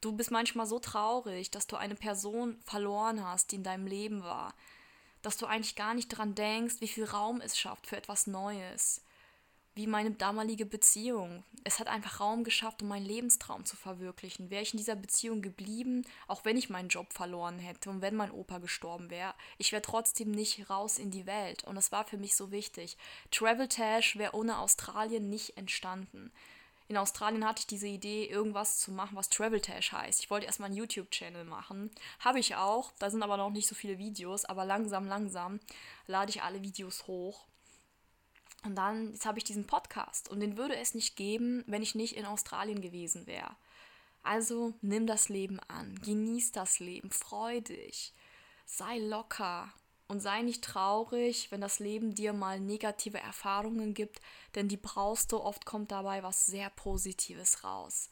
Du 0.00 0.12
bist 0.12 0.30
manchmal 0.30 0.66
so 0.66 0.78
traurig, 0.78 1.50
dass 1.50 1.66
du 1.66 1.74
eine 1.74 1.96
Person 1.96 2.60
verloren 2.62 3.26
hast, 3.26 3.50
die 3.50 3.56
in 3.56 3.64
deinem 3.64 3.88
Leben 3.88 4.22
war, 4.22 4.54
dass 5.22 5.36
du 5.36 5.46
eigentlich 5.46 5.74
gar 5.74 5.92
nicht 5.92 6.12
daran 6.12 6.36
denkst, 6.36 6.76
wie 6.78 6.86
viel 6.86 7.06
Raum 7.06 7.40
es 7.40 7.58
schafft 7.58 7.88
für 7.88 7.96
etwas 7.96 8.28
Neues 8.28 9.02
wie 9.74 9.86
meine 9.86 10.10
damalige 10.10 10.66
Beziehung. 10.66 11.44
Es 11.64 11.78
hat 11.78 11.88
einfach 11.88 12.20
Raum 12.20 12.44
geschafft, 12.44 12.82
um 12.82 12.88
meinen 12.88 13.06
Lebenstraum 13.06 13.64
zu 13.64 13.76
verwirklichen. 13.76 14.50
Wäre 14.50 14.62
ich 14.62 14.74
in 14.74 14.78
dieser 14.78 14.96
Beziehung 14.96 15.40
geblieben, 15.40 16.04
auch 16.28 16.44
wenn 16.44 16.56
ich 16.56 16.68
meinen 16.68 16.88
Job 16.88 17.12
verloren 17.12 17.58
hätte 17.58 17.88
und 17.88 18.02
wenn 18.02 18.16
mein 18.16 18.30
Opa 18.30 18.58
gestorben 18.58 19.08
wäre, 19.10 19.34
ich 19.58 19.72
wäre 19.72 19.82
trotzdem 19.82 20.30
nicht 20.30 20.68
raus 20.68 20.98
in 20.98 21.10
die 21.10 21.26
Welt. 21.26 21.64
Und 21.64 21.76
das 21.76 21.92
war 21.92 22.04
für 22.04 22.18
mich 22.18 22.34
so 22.36 22.50
wichtig. 22.50 22.98
Travel 23.30 23.68
Tash 23.68 24.16
wäre 24.16 24.34
ohne 24.34 24.58
Australien 24.58 25.30
nicht 25.30 25.56
entstanden. 25.56 26.32
In 26.88 26.98
Australien 26.98 27.46
hatte 27.46 27.60
ich 27.60 27.66
diese 27.66 27.86
Idee, 27.86 28.26
irgendwas 28.26 28.78
zu 28.78 28.92
machen, 28.92 29.16
was 29.16 29.30
Travel 29.30 29.60
Tash 29.60 29.92
heißt. 29.92 30.20
Ich 30.20 30.30
wollte 30.30 30.44
erstmal 30.44 30.66
einen 30.66 30.76
YouTube-Channel 30.76 31.44
machen. 31.44 31.90
Habe 32.18 32.40
ich 32.40 32.56
auch. 32.56 32.92
Da 32.98 33.08
sind 33.08 33.22
aber 33.22 33.38
noch 33.38 33.48
nicht 33.48 33.68
so 33.68 33.74
viele 33.74 33.96
Videos. 33.96 34.44
Aber 34.44 34.66
langsam, 34.66 35.06
langsam 35.06 35.60
lade 36.06 36.30
ich 36.30 36.42
alle 36.42 36.60
Videos 36.62 37.06
hoch 37.06 37.46
Und 38.64 38.76
dann, 38.76 39.12
jetzt 39.12 39.26
habe 39.26 39.38
ich 39.38 39.44
diesen 39.44 39.66
Podcast 39.66 40.28
und 40.28 40.40
den 40.40 40.56
würde 40.56 40.76
es 40.76 40.94
nicht 40.94 41.16
geben, 41.16 41.64
wenn 41.66 41.82
ich 41.82 41.94
nicht 41.94 42.16
in 42.16 42.26
Australien 42.26 42.80
gewesen 42.80 43.26
wäre. 43.26 43.56
Also 44.22 44.74
nimm 44.82 45.06
das 45.06 45.28
Leben 45.28 45.58
an, 45.66 45.96
genieß 46.00 46.52
das 46.52 46.78
Leben, 46.78 47.10
freu 47.10 47.60
dich, 47.60 48.14
sei 48.64 48.98
locker 48.98 49.72
und 50.06 50.20
sei 50.20 50.42
nicht 50.42 50.62
traurig, 50.62 51.50
wenn 51.50 51.60
das 51.60 51.80
Leben 51.80 52.14
dir 52.14 52.32
mal 52.32 52.60
negative 52.60 53.18
Erfahrungen 53.18 53.94
gibt, 53.94 54.20
denn 54.54 54.68
die 54.68 54.76
brauchst 54.76 55.32
du, 55.32 55.40
oft 55.40 55.64
kommt 55.66 55.90
dabei 55.90 56.22
was 56.22 56.46
sehr 56.46 56.70
Positives 56.70 57.64
raus. 57.64 58.10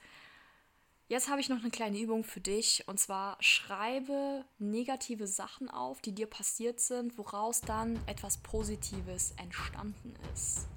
Jetzt 1.10 1.28
habe 1.28 1.40
ich 1.40 1.48
noch 1.48 1.58
eine 1.58 1.72
kleine 1.72 1.98
Übung 1.98 2.22
für 2.22 2.38
dich 2.38 2.84
und 2.86 3.00
zwar 3.00 3.36
schreibe 3.40 4.44
negative 4.60 5.26
Sachen 5.26 5.68
auf, 5.68 6.00
die 6.00 6.12
dir 6.12 6.28
passiert 6.28 6.78
sind, 6.78 7.18
woraus 7.18 7.62
dann 7.62 7.98
etwas 8.06 8.36
Positives 8.36 9.34
entstanden 9.36 10.14
ist. 10.32 10.68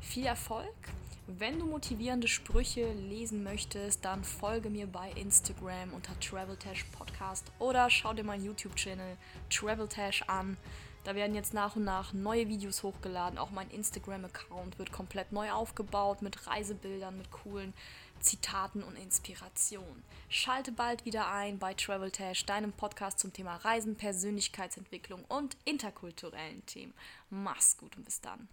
Viel 0.00 0.26
Erfolg! 0.26 0.74
Wenn 1.28 1.60
du 1.60 1.66
motivierende 1.66 2.26
Sprüche 2.26 2.92
lesen 2.92 3.44
möchtest, 3.44 4.04
dann 4.04 4.24
folge 4.24 4.68
mir 4.68 4.88
bei 4.88 5.12
Instagram 5.12 5.92
unter 5.94 6.18
Traveltash 6.18 6.82
Podcast 6.86 7.44
oder 7.60 7.88
schau 7.88 8.12
dir 8.14 8.24
meinen 8.24 8.46
YouTube-Channel 8.46 9.16
Traveltash 9.48 10.24
an. 10.26 10.56
Da 11.04 11.14
werden 11.14 11.34
jetzt 11.34 11.54
nach 11.54 11.76
und 11.76 11.84
nach 11.84 12.12
neue 12.12 12.48
Videos 12.48 12.82
hochgeladen. 12.82 13.38
Auch 13.38 13.50
mein 13.50 13.70
Instagram-Account 13.70 14.78
wird 14.78 14.92
komplett 14.92 15.32
neu 15.32 15.50
aufgebaut 15.52 16.20
mit 16.20 16.46
Reisebildern, 16.46 17.16
mit 17.16 17.30
coolen 17.30 17.72
Zitaten 18.20 18.82
und 18.82 18.96
Inspiration. 18.96 20.02
Schalte 20.28 20.72
bald 20.72 21.04
wieder 21.04 21.30
ein 21.30 21.58
bei 21.58 21.74
Traveltash, 21.74 22.44
deinem 22.46 22.72
Podcast 22.72 23.18
zum 23.18 23.32
Thema 23.32 23.56
Reisen, 23.56 23.96
Persönlichkeitsentwicklung 23.96 25.24
und 25.26 25.56
interkulturellen 25.64 26.64
Themen. 26.66 26.94
Mach's 27.30 27.76
gut 27.76 27.96
und 27.96 28.04
bis 28.04 28.20
dann. 28.20 28.48